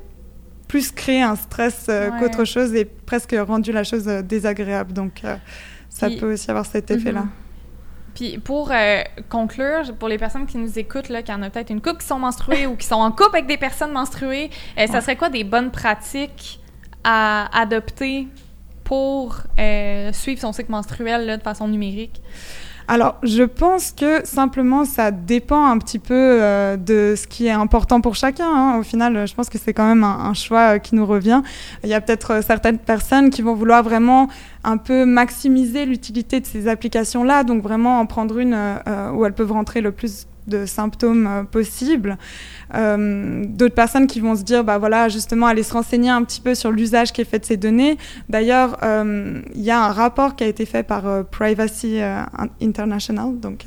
plus 0.74 0.92
créé 0.92 1.22
un 1.22 1.36
stress 1.36 1.86
euh, 1.88 2.10
Ouais. 2.10 2.20
qu'autre 2.20 2.46
chose 2.46 2.74
et 2.74 2.84
presque 2.86 3.36
rendu 3.48 3.72
la 3.72 3.84
chose 3.84 4.08
euh, 4.08 4.24
désagréable. 4.24 4.92
Donc 4.92 5.22
euh, 5.24 5.36
ça 5.88 6.08
Puis- 6.08 6.18
peut 6.18 6.34
aussi 6.34 6.50
avoir 6.50 6.66
cet 6.66 6.90
effet-là. 6.90 7.22
Mhm. 7.22 7.30
Puis 8.16 8.40
pour 8.40 8.72
euh, 8.72 9.02
conclure, 9.30 9.94
pour 10.00 10.08
les 10.08 10.18
personnes 10.18 10.48
qui 10.48 10.58
nous 10.58 10.80
écoutent, 10.80 11.10
là, 11.10 11.22
qui 11.22 11.32
en 11.32 11.44
a 11.44 11.52
peut-être 11.52 11.70
une 11.70 11.80
couple 11.80 11.98
qui 12.02 12.08
sont 12.08 12.18
menstruées 12.18 12.66
ou 12.66 12.76
qui 12.76 12.88
sont 12.88 12.96
en 12.96 13.12
couple 13.12 13.36
avec 13.36 13.46
des 13.46 13.58
personnes 13.58 13.92
menstruées, 13.92 14.50
euh, 14.80 14.88
ça 14.88 15.00
serait 15.02 15.16
quoi 15.16 15.30
des 15.30 15.44
bonnes 15.44 15.70
pratiques 15.70 16.60
à 17.04 17.56
adopter 17.56 18.28
pour 18.84 19.38
euh, 19.60 20.12
suivre 20.12 20.42
son 20.42 20.54
cycle 20.54 20.72
menstruel 20.72 21.28
là, 21.28 21.38
de 21.38 21.44
façon 21.44 21.68
numérique? 21.68 22.20
Alors, 22.88 23.15
je 23.24 23.43
pense 23.43 23.91
que 23.91 24.26
simplement, 24.26 24.84
ça 24.86 25.12
dépend 25.12 25.65
un 25.65 25.78
petit 25.78 26.00
peu 26.00 26.13
euh, 26.13 26.76
de 26.76 27.15
ce 27.17 27.28
qui 27.28 27.48
est 27.48 27.52
important 27.52 28.02
pour 28.02 28.15
chacun. 28.15 28.48
hein. 28.48 28.78
Au 28.80 28.84
final, 28.84 29.26
je 29.28 29.34
pense 29.34 29.50
que 29.50 29.58
c'est 29.58 29.74
quand 29.74 29.88
même 29.88 30.04
un, 30.04 30.34
choix 30.34 30.76
euh, 30.76 30.78
qui 30.80 30.96
nous 30.96 31.06
revient. 31.06 31.41
Il 31.84 31.89
y 31.89 31.93
a 31.93 32.02
peut-être 32.02 32.32
euh, 32.32 32.41
certaines 32.41 32.80
personnes 32.80 33.30
qui 33.30 33.41
vont 33.41 33.54
vouloir 33.54 33.84
vraiment 33.84 34.28
un 34.63 34.78
peu 34.78 35.06
maximiser 35.06 35.86
l'utilité 35.86 36.39
de 36.39 36.46
ces 36.46 36.67
applications-là, 36.67 37.43
donc 37.43 37.63
vraiment 37.63 38.00
en 38.00 38.06
prendre 38.06 38.38
une 38.38 38.58
où 39.13 39.26
elles 39.26 39.34
peuvent 39.34 39.52
rentrer 39.52 39.82
le 39.82 39.91
plus 39.91 40.26
de 40.47 40.65
symptômes 40.65 41.27
euh, 41.27 41.43
possibles. 41.43 42.17
Euh, 42.75 43.43
D'autres 43.47 43.75
personnes 43.75 44.08
qui 44.08 44.19
vont 44.19 44.36
se 44.36 44.43
dire, 44.43 44.63
bah 44.63 44.77
voilà, 44.77 45.10
justement, 45.10 45.47
aller 45.47 45.63
se 45.63 45.73
renseigner 45.73 46.10
un 46.10 46.23
petit 46.23 46.41
peu 46.41 46.56
sur 46.56 46.71
l'usage 46.71 47.12
qui 47.13 47.21
est 47.21 47.25
fait 47.25 47.39
de 47.39 47.45
ces 47.45 47.58
données. 47.58 47.97
D'ailleurs, 48.29 48.77
euh, 48.84 49.41
il 49.53 49.62
y 49.62 49.71
a 49.71 49.84
un 49.84 49.91
rapport 49.91 50.36
qui 50.36 50.43
a 50.43 50.47
été 50.47 50.65
fait 50.65 50.84
par 50.84 51.03
Privacy 51.25 51.99
International, 52.62 53.39
donc 53.39 53.65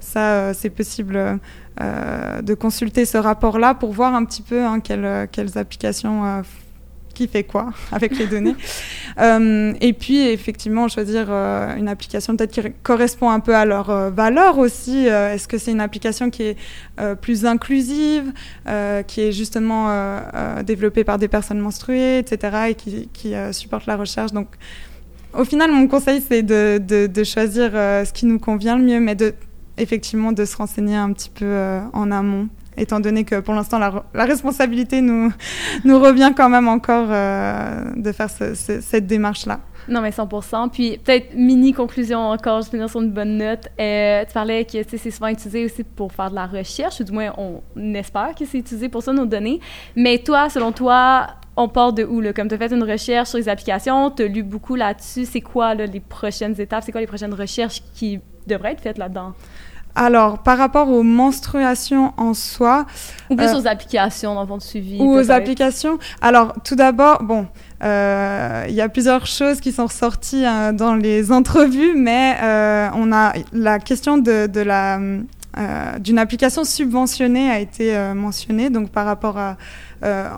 ça, 0.00 0.54
c'est 0.54 0.70
possible 0.70 1.38
de 1.78 2.54
consulter 2.54 3.04
ce 3.04 3.18
rapport-là 3.18 3.74
pour 3.74 3.92
voir 3.92 4.14
un 4.14 4.24
petit 4.24 4.42
peu 4.42 4.64
hein, 4.64 4.80
quelles, 4.80 5.58
applications 5.58 6.42
qui 7.16 7.26
fait 7.28 7.44
quoi 7.44 7.70
avec 7.90 8.16
les 8.18 8.26
données. 8.26 8.54
Euh, 9.18 9.72
et 9.80 9.94
puis, 9.94 10.28
effectivement, 10.28 10.88
choisir 10.88 11.28
euh, 11.30 11.74
une 11.76 11.88
application 11.88 12.36
peut-être 12.36 12.50
qui 12.50 12.60
correspond 12.82 13.30
un 13.30 13.40
peu 13.40 13.56
à 13.56 13.64
leurs 13.64 13.88
euh, 13.88 14.10
valeurs 14.10 14.58
aussi. 14.58 15.08
Euh, 15.08 15.32
Est-ce 15.32 15.48
que 15.48 15.56
c'est 15.56 15.70
une 15.70 15.80
application 15.80 16.28
qui 16.28 16.42
est 16.42 16.56
plus 17.22 17.46
inclusive, 17.46 18.30
qui 19.06 19.20
est 19.22 19.32
justement 19.32 20.20
développée 20.64 21.02
par 21.04 21.16
des 21.16 21.28
personnes 21.28 21.60
menstruées, 21.60 22.18
etc., 22.18 22.56
et 22.68 22.74
qui, 22.74 23.08
qui 23.14 23.32
supporte 23.52 23.86
la 23.86 23.96
recherche? 23.96 24.32
Donc, 24.32 24.48
au 25.32 25.44
final, 25.44 25.70
mon 25.72 25.88
conseil, 25.88 26.22
c'est 26.26 26.42
de, 26.42 26.78
de, 26.78 27.06
de 27.06 27.24
choisir 27.24 27.70
ce 27.72 28.12
qui 28.12 28.26
nous 28.26 28.38
convient 28.38 28.76
le 28.76 28.84
mieux, 28.84 29.00
mais 29.00 29.14
de, 29.14 29.32
effectivement 29.78 30.32
de 30.32 30.44
se 30.44 30.56
renseigner 30.56 30.96
un 30.96 31.12
petit 31.12 31.30
peu 31.30 31.80
en 31.94 32.10
amont 32.10 32.48
étant 32.76 33.00
donné 33.00 33.24
que 33.24 33.40
pour 33.40 33.54
l'instant 33.54 33.78
la, 33.78 34.04
la, 34.14 34.24
responsabilité 34.24 35.00
nous, 35.00 35.32
nous 35.84 35.98
revient 35.98 36.32
quand 36.36 36.48
même 36.48 36.68
encore 36.68 37.08
euh, 37.10 37.92
de 37.96 38.12
faire 38.12 38.30
ce, 38.30 38.54
ce, 38.54 38.80
cette 38.80 39.06
démarche-là. 39.06 39.60
Non, 39.88 40.00
mais 40.00 40.10
100 40.10 40.68
Puis 40.68 40.98
peut-être 40.98 41.34
mini 41.34 41.72
conclusion 41.72 42.18
encore, 42.18 42.62
je 42.62 42.70
finir 42.70 42.90
sur 42.90 43.00
une 43.00 43.12
bonne 43.12 43.38
note. 43.38 43.68
Euh, 43.78 44.24
tu 44.26 44.32
parlais 44.32 44.64
que 44.64 44.78
c'est 44.88 45.10
souvent 45.10 45.28
utilisé 45.28 45.64
aussi 45.64 45.84
pour 45.84 46.12
faire 46.12 46.30
de 46.30 46.34
la 46.34 46.46
recherche, 46.46 47.00
ou 47.00 47.04
du 47.04 47.12
moins 47.12 47.32
on 47.38 47.62
espère 47.94 48.34
que 48.34 48.44
c'est 48.44 48.58
utilisé 48.58 48.88
pour 48.88 49.02
ça, 49.02 49.12
nos 49.12 49.26
données. 49.26 49.60
Mais 49.94 50.18
toi, 50.18 50.48
selon 50.48 50.72
toi, 50.72 51.28
on 51.56 51.68
part 51.68 51.92
de 51.92 52.04
où? 52.04 52.20
Là? 52.20 52.32
Comme 52.32 52.48
tu 52.48 52.54
as 52.54 52.58
fait 52.58 52.72
une 52.72 52.82
recherche 52.82 53.28
sur 53.28 53.38
les 53.38 53.48
applications, 53.48 54.10
tu 54.10 54.24
as 54.24 54.26
lu 54.26 54.42
beaucoup 54.42 54.74
là-dessus. 54.74 55.24
C'est 55.24 55.40
quoi 55.40 55.74
les 55.74 56.00
prochaines 56.00 56.60
étapes? 56.60 56.82
C'est 56.84 56.92
quoi 56.92 57.00
les 57.00 57.06
prochaines 57.06 57.34
recherches 57.34 57.82
qui 57.94 58.20
devraient 58.46 58.72
être 58.72 58.80
faites 58.80 58.98
là-dedans? 58.98 59.34
Alors, 59.96 60.38
par 60.38 60.58
rapport 60.58 60.88
aux 60.88 61.02
menstruations 61.02 62.12
en 62.16 62.34
soi. 62.34 62.86
Ou 63.30 63.36
plus 63.36 63.46
euh, 63.46 63.60
aux 63.60 63.66
applications 63.66 64.34
dans 64.34 64.54
le 64.54 64.60
suivi. 64.60 64.98
Ou 65.00 65.10
aux 65.10 65.30
applications. 65.30 65.98
Alors, 66.20 66.52
tout 66.62 66.76
d'abord, 66.76 67.22
bon, 67.22 67.46
il 67.80 67.86
euh, 67.86 68.66
y 68.70 68.80
a 68.80 68.88
plusieurs 68.88 69.26
choses 69.26 69.60
qui 69.60 69.70
sont 69.70 69.86
ressorties 69.86 70.44
euh, 70.46 70.72
dans 70.72 70.94
les 70.94 71.30
entrevues, 71.30 71.94
mais 71.94 72.36
euh, 72.42 72.88
on 72.94 73.12
a 73.12 73.34
la 73.52 73.78
question 73.78 74.18
de, 74.18 74.46
de 74.46 74.60
la 74.60 74.98
d'une 76.00 76.18
application 76.18 76.64
subventionnée 76.64 77.50
a 77.50 77.58
été 77.60 77.96
mentionnée, 78.14 78.68
donc 78.68 78.90
par 78.90 79.06
rapport 79.06 79.38
à, 79.38 79.56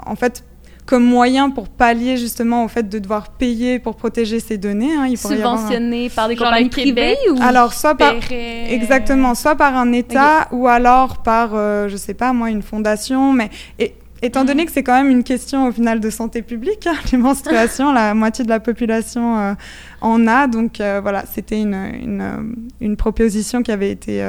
en 0.06 0.14
fait, 0.14 0.44
comme 0.88 1.04
moyen 1.04 1.50
pour 1.50 1.68
pallier 1.68 2.16
justement 2.16 2.64
au 2.64 2.68
fait 2.68 2.88
de 2.88 2.98
devoir 2.98 3.28
payer 3.32 3.78
pour 3.78 3.94
protéger 3.94 4.40
ces 4.40 4.56
données. 4.56 4.94
Hein. 4.96 5.06
Il 5.06 5.18
Subventionné 5.18 6.06
avoir... 6.06 6.14
par 6.14 6.28
des 6.28 6.36
Genre 6.36 6.46
compagnies 6.46 6.70
privées 6.70 7.16
ou 7.30 7.36
Alors, 7.42 7.74
soit 7.74 7.94
par... 7.94 8.14
Exactement, 8.30 9.34
soit 9.34 9.54
par 9.54 9.76
un 9.76 9.92
État 9.92 10.46
okay. 10.46 10.56
ou 10.56 10.66
alors 10.66 11.18
par, 11.18 11.50
euh, 11.52 11.88
je 11.88 11.96
sais 11.98 12.14
pas 12.14 12.32
moi, 12.32 12.48
une 12.48 12.62
fondation. 12.62 13.34
Mais 13.34 13.50
et, 13.78 13.92
étant 14.22 14.46
donné 14.46 14.64
que 14.64 14.72
c'est 14.72 14.82
quand 14.82 14.94
même 14.94 15.10
une 15.10 15.24
question 15.24 15.68
au 15.68 15.72
final 15.72 16.00
de 16.00 16.08
santé 16.08 16.40
publique, 16.40 16.86
hein, 16.86 16.96
les 17.12 17.18
menstruations, 17.18 17.92
la 17.92 18.14
moitié 18.14 18.46
de 18.46 18.48
la 18.48 18.58
population 18.58 19.38
euh, 19.38 19.54
en 20.00 20.26
a. 20.26 20.46
Donc 20.46 20.80
euh, 20.80 21.00
voilà, 21.02 21.24
c'était 21.30 21.60
une, 21.60 21.74
une, 21.74 22.56
une, 22.80 22.96
proposition 22.96 23.62
qui 23.62 23.72
avait 23.72 23.90
été 23.90 24.24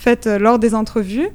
faite 0.00 0.26
lors 0.26 0.58
des 0.58 0.74
entrevues. 0.74 1.28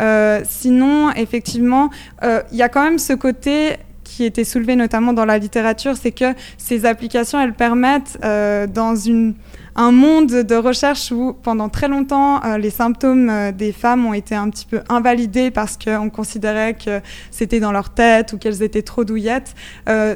Euh, 0.00 0.40
sinon, 0.48 1.10
effectivement, 1.12 1.90
il 2.22 2.28
euh, 2.28 2.40
y 2.52 2.62
a 2.62 2.68
quand 2.68 2.82
même 2.82 2.98
ce 2.98 3.12
côté 3.12 3.76
qui 4.08 4.24
était 4.24 4.44
soulevé 4.44 4.74
notamment 4.74 5.12
dans 5.12 5.24
la 5.24 5.38
littérature, 5.38 5.96
c'est 5.96 6.12
que 6.12 6.34
ces 6.56 6.86
applications, 6.86 7.40
elles 7.40 7.54
permettent 7.54 8.18
euh, 8.24 8.66
dans 8.66 8.94
un 9.76 9.92
monde 9.92 10.28
de 10.28 10.54
recherche 10.54 11.12
où 11.12 11.36
pendant 11.42 11.68
très 11.68 11.88
longtemps, 11.88 12.42
euh, 12.44 12.58
les 12.58 12.70
symptômes 12.70 13.28
euh, 13.28 13.52
des 13.52 13.70
femmes 13.70 14.06
ont 14.06 14.14
été 14.14 14.34
un 14.34 14.48
petit 14.50 14.66
peu 14.66 14.80
invalidés 14.88 15.50
parce 15.50 15.76
qu'on 15.76 16.10
considérait 16.10 16.74
que 16.74 17.00
c'était 17.30 17.60
dans 17.60 17.70
leur 17.70 17.90
tête 17.90 18.32
ou 18.32 18.38
qu'elles 18.38 18.62
étaient 18.62 18.82
trop 18.82 19.04
douillettes. 19.04 19.54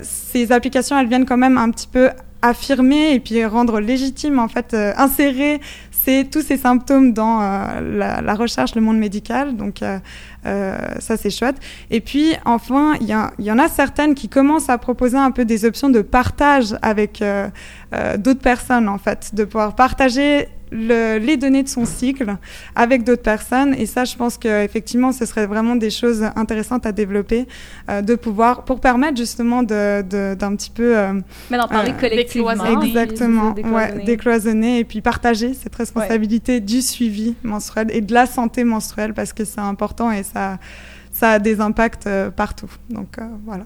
ces 0.03 0.53
applications, 0.53 0.99
elles 0.99 1.09
viennent 1.09 1.27
quand 1.27 1.37
même 1.37 1.59
un 1.59 1.71
petit 1.71 1.89
peu 1.89 2.11
affirmer 2.41 3.15
et 3.15 3.21
puis 3.21 3.45
rendre 3.45 3.79
légitime, 3.79 4.41
en 4.41 4.49
fait, 4.49 4.75
insérer 4.75 5.61
c'est 6.05 6.29
tous 6.31 6.43
ces 6.43 6.57
symptômes 6.57 7.13
dans 7.13 7.41
la, 7.41 8.21
la, 8.21 8.35
recherche, 8.35 8.75
le 8.75 8.81
monde 8.81 8.99
médical. 8.99 9.57
Donc, 9.57 9.83
euh, 9.83 9.99
ça, 10.45 11.17
c'est 11.17 11.31
chouette. 11.31 11.57
Et 11.91 12.01
puis, 12.01 12.35
enfin, 12.45 12.95
il 13.01 13.07
y, 13.07 13.45
y, 13.45 13.51
en 13.53 13.59
a 13.59 13.69
certaines 13.69 14.15
qui 14.15 14.29
commencent 14.29 14.69
à 14.69 14.79
proposer 14.79 15.17
un 15.17 15.31
peu 15.31 15.45
des 15.45 15.65
options 15.65 15.91
de 15.91 16.03
partage 16.03 16.77
avec 16.83 17.23
euh, 17.23 17.49
euh, 17.95 18.17
d'autres 18.17 18.41
personnes, 18.41 18.89
en 18.89 18.99
fait, 18.99 19.35
de 19.35 19.45
pouvoir 19.45 19.75
partager 19.75 20.49
le, 20.73 21.19
les 21.19 21.37
données 21.37 21.63
de 21.63 21.69
son 21.69 21.85
cycle 21.85 22.37
avec 22.75 23.05
d'autres 23.05 23.23
personnes. 23.23 23.75
Et 23.75 23.87
ça, 23.87 24.05
je 24.05 24.17
pense 24.17 24.39
qu'effectivement, 24.39 25.13
ce 25.13 25.27
serait 25.27 25.47
vraiment 25.47 25.77
des 25.77 25.91
choses 25.91 26.25
intéressantes 26.35 26.87
à 26.87 26.93
développer, 26.93 27.47
euh, 27.91 28.01
de 28.01 28.15
pouvoir, 28.15 28.65
pour 28.65 28.81
permettre 28.81 29.19
justement 29.19 29.63
d'un 29.63 30.03
de, 30.03 30.35
petit 30.57 30.71
peu... 30.71 30.97
Euh, 30.97 31.13
Mais 31.51 31.59
d'en 31.59 31.69
parler 31.69 31.93
collectivement. 31.99 32.53
Exactement, 32.83 33.51
décloisonner. 33.51 33.99
ouais, 33.99 34.05
décloisonner 34.05 34.79
et 34.79 34.85
puis 34.85 35.01
partager 35.01 35.55
cette 35.55 35.75
responsabilité 35.75 36.55
ouais. 36.55 36.61
du 36.61 36.81
suivi 36.81 37.35
menstruel 37.43 37.89
et 37.91 38.01
de 38.01 38.15
la 38.15 38.27
santé 38.27 38.65
menstruelle 38.65 39.13
parce 39.15 39.33
que 39.33 39.45
c'est 39.45 39.61
important 39.61 40.11
et 40.11 40.23
ça, 40.33 40.59
a 41.21 41.39
des 41.39 41.61
impacts 41.61 42.07
euh, 42.07 42.31
partout. 42.31 42.71
Donc 42.91 43.19
euh, 43.19 43.25
voilà. 43.45 43.65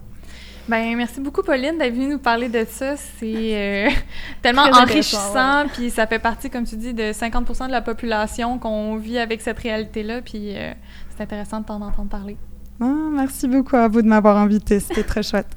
Ben, 0.68 0.96
merci 0.96 1.20
beaucoup, 1.20 1.42
Pauline, 1.42 1.79
d'être 1.79 1.94
venue 1.94 2.09
nous 2.09 2.18
parler 2.18 2.48
de 2.48 2.66
ça. 2.68 2.96
C'est 2.96 3.87
euh, 3.87 3.90
tellement 4.42 4.62
enrichissant, 4.62 5.66
puis 5.72 5.90
ça 5.90 6.07
fait 6.07 6.18
partie, 6.18 6.50
comme 6.50 6.64
tu 6.64 6.76
dis, 6.76 6.92
de 6.92 7.12
50 7.12 7.66
de 7.66 7.70
la 7.70 7.83
population 7.83 8.59
qu'on 8.59 8.96
vit 8.96 9.18
avec 9.18 9.40
cette 9.40 9.59
réalité-là, 9.61 10.22
puis 10.22 10.57
c'est 11.11 11.22
intéressant 11.22 11.61
de 11.61 11.66
t'en 11.66 11.81
entendre 11.83 12.09
parler. 12.09 12.37
Ah, 12.81 12.92
merci 13.12 13.46
beaucoup 13.46 13.76
à 13.76 13.87
vous 13.87 14.02
de 14.02 14.09
m'avoir 14.09 14.37
invité, 14.37 14.81
c'était 14.81 15.05
très 15.05 15.22
chouette. 15.22 15.57